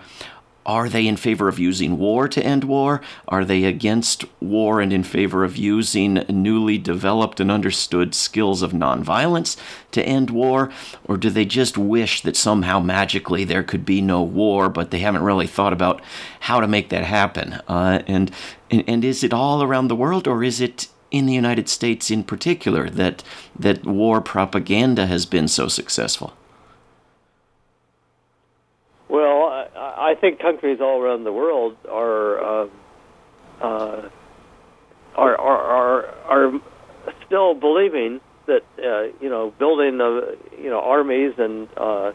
are 0.67 0.89
they 0.89 1.08
in 1.08 1.15
favor 1.15 1.47
of 1.47 1.58
using 1.58 1.97
war 1.97 2.27
to 2.27 2.43
end 2.43 2.65
war? 2.65 3.01
Are 3.30 3.45
they 3.45 3.63
against 3.63 4.25
war 4.41 4.82
and 4.82 4.91
in 4.91 5.03
favor 5.03 5.45
of 5.45 5.56
using 5.56 6.25
newly 6.27 6.77
developed 6.77 7.39
and 7.39 7.49
understood 7.49 8.13
skills 8.13 8.62
of 8.62 8.73
nonviolence 8.73 9.56
to 9.91 10.06
end 10.06 10.30
war? 10.30 10.69
Or 11.06 11.15
do 11.15 11.30
they 11.30 11.45
just 11.45 11.77
wish 11.77 12.21
that 12.21 12.36
somehow 12.36 12.82
magically 12.82 13.45
there 13.45 13.63
could 13.63 13.86
be 13.86 14.01
no 14.01 14.21
war, 14.21 14.67
but 14.67 14.91
they 14.91 14.99
haven't 14.99 15.23
really 15.23 15.47
thought 15.47 15.71
about 15.71 16.01
how 16.41 16.60
to 16.60 16.67
make 16.67 16.89
that 16.89 17.06
happen? 17.06 17.53
Uh, 17.69 18.03
and, 18.06 18.30
and, 18.69 18.84
and 18.88 19.06
is 19.06 19.23
it 19.23 19.34
all 19.34 19.63
around 19.63 19.88
the 19.88 19.95
world, 19.95 20.27
or 20.27 20.43
is 20.43 20.60
it 20.60 20.89
in 21.12 21.25
the 21.27 21.34
United 21.34 21.69
States 21.69 22.12
in 22.12 22.25
particular 22.25 22.89
that 22.89 23.23
that 23.58 23.86
war 23.86 24.19
propaganda 24.19 25.08
has 25.08 25.25
been 25.25 25.47
so 25.47 25.69
successful? 25.69 26.34
Well, 29.08 29.69
I, 30.11 30.15
think 30.15 30.39
countries 30.39 30.79
all 30.81 31.01
around 31.01 31.23
the 31.23 31.33
world 31.33 31.75
are, 31.89 32.39
uh, 32.39 32.67
uh, 33.61 34.09
are 35.15 35.37
are 35.37 36.05
are 36.27 36.53
are 36.55 36.61
still 37.25 37.53
believing 37.53 38.21
that 38.45 38.63
uh, 38.77 39.13
you 39.21 39.29
know 39.29 39.53
building 39.57 39.99
you 40.61 40.69
know 40.69 40.79
armies 40.79 41.33
and 41.37 41.67
uh, 41.77 42.11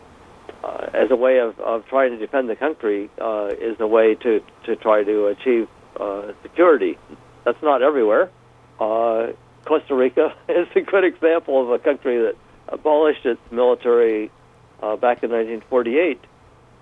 uh, 0.65 0.87
as 0.95 1.11
a 1.11 1.17
way 1.17 1.39
of, 1.39 1.59
of 1.61 1.87
trying 1.87 2.11
to 2.11 2.19
defend 2.19 2.49
the 2.49 2.57
country 2.57 3.11
uh, 3.21 3.51
is 3.61 3.77
a 3.81 3.87
way 3.87 4.15
to 4.15 4.41
to 4.65 4.77
try 4.77 5.03
to 5.03 5.27
achieve 5.27 5.69
uh, 5.99 6.33
security. 6.43 6.99
That's 7.45 7.63
not 7.63 7.83
everywhere. 7.83 8.31
Uh, 8.81 9.33
Costa 9.65 9.95
Rica 9.95 10.35
is 10.49 10.69
a 10.75 10.81
good 10.81 11.05
example 11.05 11.63
of 11.63 11.71
a 11.71 11.79
country 11.79 12.19
that 12.23 12.37
abolished 12.69 13.27
its 13.27 13.41
military 13.51 14.31
uh, 14.83 14.97
back 14.97 15.23
in 15.23 15.31
1948. 15.31 16.21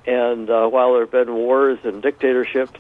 And 0.07 0.49
uh, 0.49 0.67
while 0.69 0.93
there 0.93 1.03
have 1.03 1.11
been 1.11 1.35
wars 1.35 1.79
and 1.85 2.03
dictatorships 2.03 2.79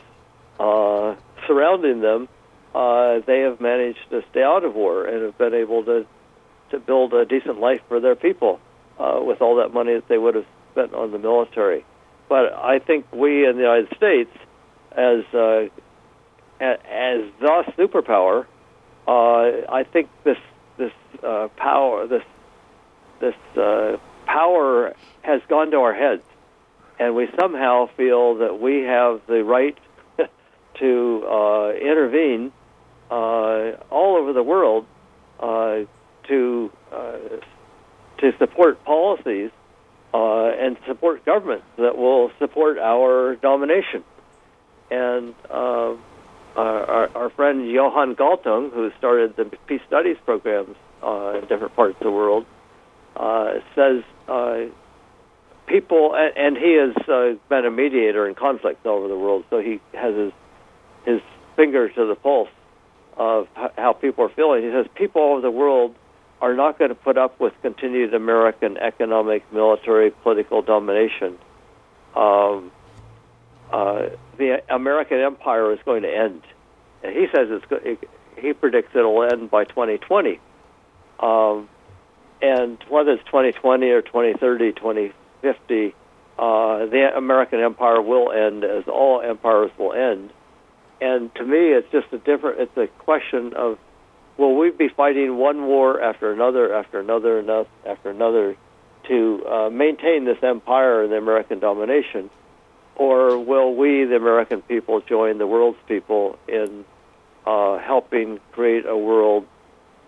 uh, 0.58 1.16
surrounding 1.46 2.00
them, 2.00 2.28
uh, 2.74 3.20
they 3.26 3.40
have 3.40 3.60
managed 3.60 4.10
to 4.10 4.22
stay 4.30 4.42
out 4.42 4.64
of 4.64 4.74
war 4.74 5.04
and 5.06 5.24
have 5.24 5.38
been 5.38 5.54
able 5.54 5.84
to 5.84 6.06
to 6.70 6.78
build 6.78 7.12
a 7.12 7.24
decent 7.24 7.58
life 7.58 7.80
for 7.88 7.98
their 7.98 8.14
people 8.14 8.60
uh, 8.98 9.18
with 9.20 9.42
all 9.42 9.56
that 9.56 9.74
money 9.74 9.94
that 9.94 10.06
they 10.08 10.18
would 10.18 10.36
have 10.36 10.46
spent 10.70 10.94
on 10.94 11.10
the 11.10 11.18
military. 11.18 11.84
But 12.28 12.52
I 12.52 12.78
think 12.78 13.06
we 13.12 13.44
in 13.44 13.56
the 13.56 13.62
United 13.62 13.88
States, 13.96 14.30
as 14.92 15.24
uh, 15.34 15.68
as 16.60 17.22
the 17.40 17.64
superpower, 17.76 18.46
uh, 19.08 19.72
I 19.72 19.84
think 19.92 20.08
this 20.24 20.38
this 20.76 20.92
uh, 21.24 21.48
power 21.56 22.06
this 22.06 22.22
this 23.20 23.34
uh, 23.56 23.96
power 24.26 24.94
has 25.22 25.40
gone 25.48 25.72
to 25.72 25.78
our 25.78 25.94
heads, 25.94 26.22
and 27.00 27.16
we 27.16 27.26
somehow 27.40 27.88
feel 27.96 28.36
that 28.36 28.60
we 28.60 28.82
have 28.82 29.22
the 29.26 29.42
right 29.42 29.76
to 30.78 31.24
uh, 31.26 31.72
intervene 31.72 32.52
uh, 33.10 33.72
all 33.90 34.18
over 34.18 34.34
the 34.34 34.42
world 34.42 34.86
uh, 35.40 35.78
to 36.28 36.70
uh, 36.92 37.16
to 38.18 38.32
support 38.38 38.84
policies 38.84 39.50
uh, 40.12 40.50
and 40.50 40.76
support 40.86 41.24
governments 41.24 41.64
that 41.78 41.96
will 41.96 42.30
support 42.38 42.78
our 42.78 43.34
domination. 43.36 44.04
And 44.90 45.34
uh, 45.48 45.94
our, 46.54 47.16
our 47.16 47.30
friend 47.30 47.70
Johan 47.70 48.14
Galtung, 48.14 48.72
who 48.74 48.90
started 48.98 49.36
the 49.36 49.46
peace 49.66 49.80
studies 49.86 50.18
programs 50.26 50.76
in 51.02 51.46
different 51.48 51.74
parts 51.74 51.96
of 51.98 52.04
the 52.04 52.10
world, 52.10 52.44
says 53.74 54.02
people, 55.70 56.14
and, 56.14 56.36
and 56.36 56.56
he 56.56 56.74
has 56.74 57.08
uh, 57.08 57.38
been 57.48 57.64
a 57.64 57.70
mediator 57.70 58.28
in 58.28 58.34
conflicts 58.34 58.84
all 58.84 58.98
over 58.98 59.08
the 59.08 59.16
world, 59.16 59.44
so 59.48 59.60
he 59.60 59.80
has 59.94 60.14
his 60.14 60.32
his 61.06 61.20
finger 61.56 61.88
to 61.88 62.06
the 62.06 62.14
pulse 62.14 62.50
of 63.16 63.48
how 63.54 63.92
people 63.92 64.24
are 64.24 64.28
feeling. 64.28 64.62
He 64.62 64.70
says 64.70 64.86
people 64.94 65.22
all 65.22 65.32
over 65.32 65.40
the 65.40 65.50
world 65.50 65.94
are 66.40 66.54
not 66.54 66.78
going 66.78 66.90
to 66.90 66.94
put 66.94 67.16
up 67.16 67.38
with 67.40 67.52
continued 67.62 68.14
American 68.14 68.76
economic, 68.76 69.50
military, 69.52 70.10
political 70.10 70.62
domination. 70.62 71.38
Um, 72.14 72.70
uh, 73.72 74.06
the 74.36 74.62
American 74.68 75.18
empire 75.20 75.72
is 75.72 75.78
going 75.84 76.02
to 76.02 76.14
end. 76.14 76.42
And 77.02 77.14
he 77.14 77.26
says 77.34 77.48
it's 77.50 77.64
it, 77.70 78.10
he 78.38 78.52
predicts 78.52 78.94
it'll 78.94 79.22
end 79.22 79.50
by 79.50 79.64
2020. 79.64 80.40
Um, 81.20 81.68
and 82.42 82.82
whether 82.88 83.12
it's 83.12 83.24
2020 83.24 83.90
or 83.90 84.02
2030, 84.02 84.72
2050, 85.42 85.94
uh, 86.38 86.86
the 86.86 87.10
American 87.16 87.60
empire 87.60 88.00
will 88.00 88.32
end 88.32 88.64
as 88.64 88.84
all 88.88 89.20
empires 89.20 89.70
will 89.78 89.92
end. 89.92 90.30
And 91.00 91.34
to 91.36 91.44
me, 91.44 91.72
it's 91.72 91.90
just 91.92 92.12
a 92.12 92.18
different. 92.18 92.60
It's 92.60 92.76
a 92.76 92.86
question 93.02 93.54
of 93.54 93.78
will 94.36 94.56
we 94.56 94.70
be 94.70 94.88
fighting 94.88 95.36
one 95.36 95.66
war 95.66 96.00
after 96.00 96.32
another, 96.32 96.74
after 96.74 97.00
another, 97.00 97.66
after 97.86 98.10
another, 98.10 98.56
to 99.08 99.46
uh, 99.46 99.70
maintain 99.70 100.24
this 100.24 100.38
empire 100.42 101.02
and 101.02 101.12
the 101.12 101.16
American 101.16 101.58
domination, 101.58 102.30
or 102.96 103.38
will 103.38 103.74
we, 103.74 104.04
the 104.04 104.16
American 104.16 104.62
people, 104.62 105.00
join 105.00 105.38
the 105.38 105.46
world's 105.46 105.78
people 105.86 106.38
in 106.48 106.84
uh, 107.46 107.78
helping 107.78 108.38
create 108.52 108.86
a 108.86 108.96
world 108.96 109.46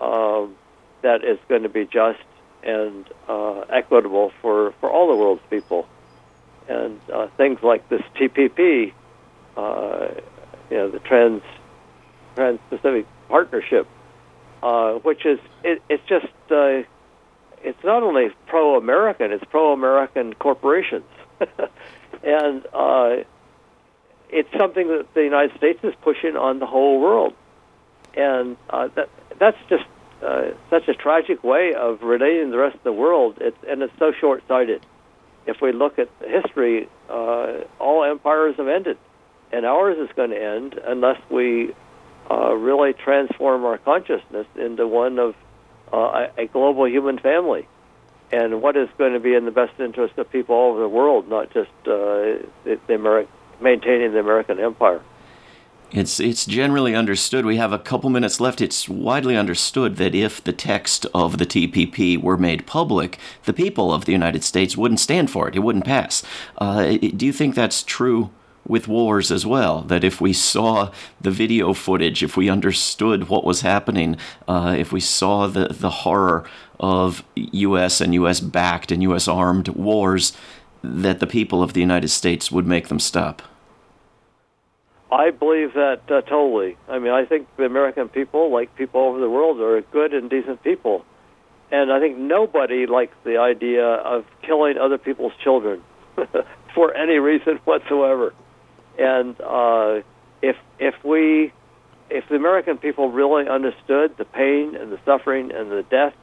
um, 0.00 0.54
that 1.02 1.24
is 1.24 1.38
going 1.48 1.62
to 1.62 1.68
be 1.68 1.84
just 1.84 2.20
and 2.62 3.06
uh, 3.28 3.60
equitable 3.70 4.32
for, 4.40 4.72
for 4.80 4.90
all 4.90 5.08
the 5.08 5.16
world's 5.16 5.42
people. 5.50 5.88
And 6.68 7.00
uh, 7.12 7.28
things 7.36 7.58
like 7.62 7.88
this 7.88 8.02
TPP, 8.16 8.92
uh, 9.56 10.08
you 10.70 10.76
know, 10.76 10.90
the 10.90 11.00
Trans 11.00 11.42
Trans-Pacific 12.34 13.06
Partnership, 13.28 13.86
uh, 14.62 14.94
which 14.94 15.26
is 15.26 15.38
it, 15.64 15.82
it's 15.88 16.02
just 16.08 16.26
uh, 16.50 16.82
it's 17.62 17.84
not 17.84 18.02
only 18.02 18.30
pro-American, 18.46 19.32
it's 19.32 19.44
pro-American 19.50 20.34
corporations, 20.34 21.04
and 22.22 22.66
uh, 22.72 23.16
it's 24.30 24.48
something 24.58 24.88
that 24.88 25.12
the 25.14 25.22
United 25.22 25.56
States 25.56 25.80
is 25.82 25.94
pushing 26.02 26.36
on 26.36 26.58
the 26.58 26.66
whole 26.66 27.00
world, 27.00 27.34
and 28.16 28.56
uh, 28.70 28.88
that 28.94 29.08
that's 29.38 29.58
just 29.68 29.84
uh, 30.22 30.52
such 30.70 30.88
a 30.88 30.94
tragic 30.94 31.42
way 31.42 31.74
of 31.74 32.02
relating 32.02 32.50
the 32.50 32.58
rest 32.58 32.76
of 32.76 32.82
the 32.84 32.92
world, 32.92 33.38
it's, 33.40 33.56
and 33.68 33.82
it's 33.82 33.92
so 33.98 34.12
short-sighted. 34.12 34.84
If 35.46 35.60
we 35.60 35.72
look 35.72 35.98
at 35.98 36.08
history, 36.20 36.88
uh, 37.10 37.64
all 37.80 38.04
empires 38.04 38.56
have 38.56 38.68
ended, 38.68 38.98
and 39.52 39.66
ours 39.66 39.98
is 39.98 40.14
going 40.14 40.30
to 40.30 40.40
end 40.40 40.80
unless 40.86 41.20
we 41.30 41.74
uh, 42.30 42.54
really 42.54 42.92
transform 42.92 43.64
our 43.64 43.78
consciousness 43.78 44.46
into 44.54 44.86
one 44.86 45.18
of 45.18 45.34
uh, 45.92 46.28
a 46.38 46.46
global 46.46 46.88
human 46.88 47.18
family, 47.18 47.66
and 48.30 48.62
what 48.62 48.76
is 48.76 48.88
going 48.96 49.12
to 49.12 49.20
be 49.20 49.34
in 49.34 49.44
the 49.44 49.50
best 49.50 49.78
interest 49.78 50.16
of 50.16 50.30
people 50.30 50.54
all 50.54 50.70
over 50.70 50.80
the 50.80 50.88
world, 50.88 51.28
not 51.28 51.52
just 51.52 51.70
uh, 51.84 52.38
the, 52.64 52.78
the 52.86 52.94
Ameri- 52.94 53.28
maintaining 53.60 54.12
the 54.12 54.20
American 54.20 54.58
empire. 54.58 55.02
It's 55.92 56.18
it's 56.20 56.46
generally 56.46 56.94
understood. 56.94 57.44
We 57.44 57.58
have 57.58 57.72
a 57.72 57.78
couple 57.78 58.08
minutes 58.08 58.40
left. 58.40 58.62
It's 58.62 58.88
widely 58.88 59.36
understood 59.36 59.96
that 59.96 60.14
if 60.14 60.42
the 60.42 60.52
text 60.52 61.04
of 61.14 61.36
the 61.36 61.44
TPP 61.44 62.20
were 62.20 62.38
made 62.38 62.66
public, 62.66 63.18
the 63.44 63.52
people 63.52 63.92
of 63.92 64.06
the 64.06 64.12
United 64.12 64.42
States 64.42 64.74
wouldn't 64.74 65.00
stand 65.00 65.30
for 65.30 65.48
it. 65.48 65.54
It 65.54 65.58
wouldn't 65.58 65.84
pass. 65.84 66.22
Uh, 66.56 66.96
do 66.96 67.26
you 67.26 67.32
think 67.32 67.54
that's 67.54 67.82
true 67.82 68.30
with 68.66 68.88
wars 68.88 69.30
as 69.30 69.44
well? 69.44 69.82
That 69.82 70.02
if 70.02 70.18
we 70.18 70.32
saw 70.32 70.90
the 71.20 71.30
video 71.30 71.74
footage, 71.74 72.22
if 72.22 72.38
we 72.38 72.48
understood 72.48 73.28
what 73.28 73.44
was 73.44 73.60
happening, 73.60 74.16
uh, 74.48 74.74
if 74.78 74.92
we 74.92 75.00
saw 75.00 75.46
the 75.46 75.68
the 75.68 75.90
horror 75.90 76.48
of 76.80 77.22
U.S. 77.36 78.00
and 78.00 78.14
U.S. 78.14 78.40
backed 78.40 78.92
and 78.92 79.02
U.S. 79.02 79.28
armed 79.28 79.68
wars, 79.68 80.32
that 80.82 81.20
the 81.20 81.26
people 81.26 81.62
of 81.62 81.74
the 81.74 81.80
United 81.80 82.08
States 82.08 82.50
would 82.50 82.66
make 82.66 82.88
them 82.88 82.98
stop. 82.98 83.42
I 85.12 85.30
believe 85.30 85.74
that 85.74 86.00
uh, 86.08 86.22
totally. 86.22 86.78
I 86.88 86.98
mean, 86.98 87.12
I 87.12 87.26
think 87.26 87.46
the 87.58 87.64
American 87.64 88.08
people, 88.08 88.50
like 88.50 88.74
people 88.76 89.02
over 89.02 89.20
the 89.20 89.28
world, 89.28 89.60
are 89.60 89.82
good 89.82 90.14
and 90.14 90.30
decent 90.30 90.62
people. 90.64 91.04
And 91.70 91.92
I 91.92 92.00
think 92.00 92.16
nobody 92.16 92.86
likes 92.86 93.14
the 93.22 93.36
idea 93.36 93.84
of 93.84 94.24
killing 94.40 94.78
other 94.78 94.96
people's 94.96 95.34
children 95.44 95.82
for 96.74 96.96
any 96.96 97.18
reason 97.18 97.60
whatsoever. 97.64 98.34
And 98.98 99.38
uh, 99.40 100.00
if 100.40 100.56
if 100.78 100.94
we 101.04 101.52
if 102.08 102.24
the 102.30 102.36
American 102.36 102.78
people 102.78 103.10
really 103.10 103.48
understood 103.48 104.14
the 104.16 104.24
pain 104.24 104.76
and 104.76 104.92
the 104.92 104.98
suffering 105.04 105.52
and 105.52 105.70
the 105.70 105.82
death 105.90 106.14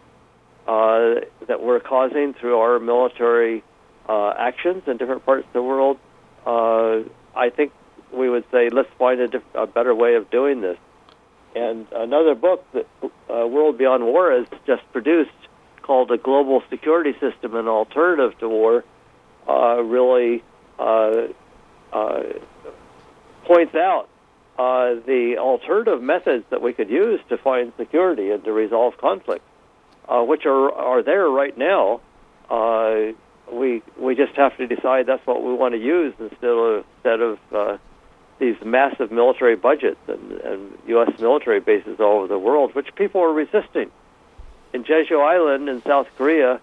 uh, 0.67 1.25
that 1.47 1.61
we're 1.61 1.79
causing 1.79 2.33
through 2.33 2.57
our 2.57 2.79
military 2.79 3.63
uh, 4.07 4.33
actions 4.37 4.83
in 4.87 4.97
different 4.97 5.25
parts 5.25 5.45
of 5.45 5.53
the 5.53 5.61
world, 5.61 5.97
uh, 6.45 7.01
I 7.35 7.49
think 7.55 7.71
we 8.13 8.29
would 8.29 8.45
say, 8.51 8.69
let's 8.69 8.89
find 8.97 9.19
a, 9.19 9.27
diff- 9.27 9.55
a 9.55 9.67
better 9.67 9.93
way 9.93 10.15
of 10.15 10.29
doing 10.29 10.61
this. 10.61 10.77
And 11.55 11.87
another 11.91 12.35
book 12.35 12.65
that 12.73 12.87
uh, 13.03 13.47
World 13.47 13.77
Beyond 13.77 14.05
War 14.05 14.31
has 14.31 14.47
just 14.67 14.83
produced 14.91 15.31
called 15.81 16.11
A 16.11 16.17
Global 16.17 16.61
Security 16.69 17.13
System, 17.19 17.55
an 17.55 17.67
alternative 17.67 18.37
to 18.39 18.49
war, 18.49 18.83
uh, 19.47 19.81
really 19.81 20.43
uh, 20.77 21.27
uh 21.91 22.23
points 23.45 23.73
out 23.73 24.07
uh, 24.59 24.93
the 25.07 25.37
alternative 25.39 26.03
methods 26.03 26.45
that 26.51 26.61
we 26.61 26.73
could 26.73 26.89
use 26.89 27.19
to 27.29 27.37
find 27.37 27.73
security 27.77 28.29
and 28.29 28.43
to 28.43 28.51
resolve 28.51 28.95
conflict, 28.97 29.43
uh, 30.07 30.21
which 30.21 30.45
are, 30.45 30.71
are 30.71 31.01
there 31.01 31.27
right 31.27 31.57
now. 31.57 31.99
we 33.51 33.81
we 33.97 34.13
just 34.13 34.35
have 34.35 34.55
to 34.57 34.67
decide 34.67 35.07
that's 35.07 35.25
what 35.25 35.43
we 35.43 35.53
want 35.53 35.73
to 35.73 35.79
use 35.79 36.13
instead 36.19 36.51
of 36.51 36.85
instead 36.97 37.21
of 37.21 37.79
these 38.39 38.55
massive 38.63 39.11
military 39.11 39.55
budgets 39.55 39.99
and, 40.07 40.31
and 40.31 40.77
U.S. 40.87 41.19
military 41.19 41.59
bases 41.59 41.99
all 41.99 42.19
over 42.19 42.27
the 42.27 42.39
world, 42.39 42.73
which 42.73 42.93
people 42.95 43.21
are 43.21 43.33
resisting. 43.33 43.91
In 44.73 44.83
Jeju 44.83 45.19
Island 45.19 45.67
in 45.67 45.81
South 45.83 46.07
Korea, 46.17 46.61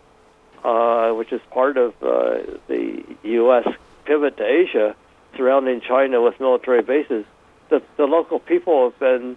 uh, 0.64 1.12
which 1.12 1.32
is 1.32 1.40
part 1.50 1.76
of 1.76 1.94
uh, 2.02 2.38
the 2.66 3.04
U.S. 3.22 3.68
pivot 4.04 4.36
to 4.38 4.44
Asia, 4.44 4.96
surrounding 5.36 5.80
China 5.80 6.22
with 6.22 6.40
military 6.40 6.82
bases, 6.82 7.24
the, 7.68 7.82
the 7.96 8.04
local 8.04 8.38
people 8.38 8.90
have 8.90 8.98
been 8.98 9.36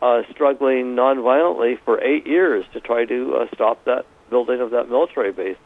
uh, 0.00 0.22
struggling 0.30 0.94
nonviolently 0.94 1.78
for 1.84 2.02
eight 2.02 2.26
years 2.26 2.64
to 2.72 2.80
try 2.80 3.04
to 3.04 3.36
uh, 3.36 3.46
stop 3.54 3.84
that 3.84 4.06
building 4.30 4.60
of 4.60 4.70
that 4.70 4.88
military 4.88 5.32
base. 5.32 5.56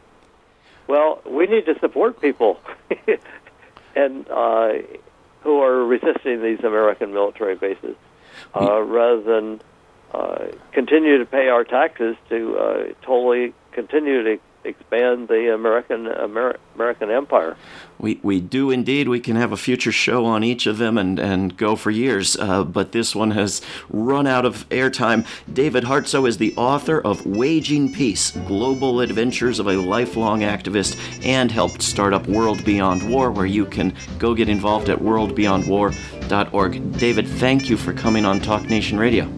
Well, 0.87 1.21
we 1.25 1.47
need 1.47 1.65
to 1.65 1.77
support 1.79 2.21
people, 2.21 2.59
and 3.95 4.27
uh, 4.29 4.73
who 5.41 5.61
are 5.61 5.85
resisting 5.85 6.41
these 6.41 6.59
American 6.59 7.13
military 7.13 7.55
bases, 7.55 7.95
uh, 8.55 8.81
rather 8.81 9.21
than 9.21 9.61
uh, 10.13 10.45
continue 10.71 11.17
to 11.17 11.25
pay 11.25 11.49
our 11.49 11.63
taxes 11.63 12.15
to 12.29 12.57
uh, 12.57 12.83
totally 13.01 13.53
continue 13.71 14.23
to 14.23 14.39
expand 14.67 15.27
the 15.27 15.53
American 15.53 16.07
Amer- 16.07 16.57
American 16.75 17.09
empire. 17.09 17.55
We 17.99 18.19
we 18.21 18.39
do 18.39 18.69
indeed. 18.69 19.07
We 19.09 19.19
can 19.19 19.35
have 19.35 19.51
a 19.51 19.57
future 19.57 19.91
show 19.91 20.25
on 20.25 20.43
each 20.43 20.67
of 20.67 20.77
them 20.77 20.97
and 20.97 21.19
and 21.19 21.57
go 21.57 21.75
for 21.75 21.89
years. 21.91 22.37
Uh, 22.37 22.63
but 22.63 22.91
this 22.91 23.15
one 23.15 23.31
has 23.31 23.61
run 23.89 24.27
out 24.27 24.45
of 24.45 24.67
airtime. 24.69 25.25
David 25.51 25.85
Hartsough 25.85 26.27
is 26.27 26.37
the 26.37 26.53
author 26.55 26.99
of 26.99 27.25
Waging 27.25 27.91
Peace: 27.91 28.31
Global 28.31 29.01
Adventures 29.01 29.59
of 29.59 29.67
a 29.67 29.77
Lifelong 29.77 30.41
Activist, 30.41 30.97
and 31.25 31.51
helped 31.51 31.81
start 31.81 32.13
up 32.13 32.27
World 32.27 32.63
Beyond 32.63 33.09
War, 33.09 33.31
where 33.31 33.45
you 33.45 33.65
can 33.65 33.93
go 34.19 34.35
get 34.35 34.49
involved 34.49 34.89
at 34.89 34.99
worldbeyondwar.org. 34.99 36.97
David, 36.97 37.27
thank 37.27 37.69
you 37.69 37.77
for 37.77 37.93
coming 37.93 38.25
on 38.25 38.39
Talk 38.39 38.63
Nation 38.69 38.99
Radio. 38.99 39.36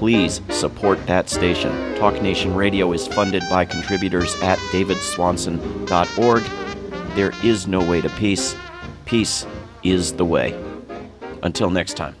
please 0.00 0.40
support 0.48 0.98
that 1.06 1.28
station. 1.28 1.94
Talk 1.96 2.22
Nation 2.22 2.54
Radio 2.54 2.90
is 2.94 3.06
funded 3.06 3.42
by 3.50 3.66
contributors 3.66 4.34
at 4.40 4.56
davidswanson.org. 4.72 6.42
There 7.14 7.32
is 7.44 7.66
no 7.66 7.80
way 7.80 8.00
to 8.00 8.08
peace. 8.08 8.56
Peace 9.04 9.46
is 9.82 10.14
the 10.14 10.24
way. 10.24 10.58
Until 11.42 11.68
next 11.68 11.98
time. 11.98 12.16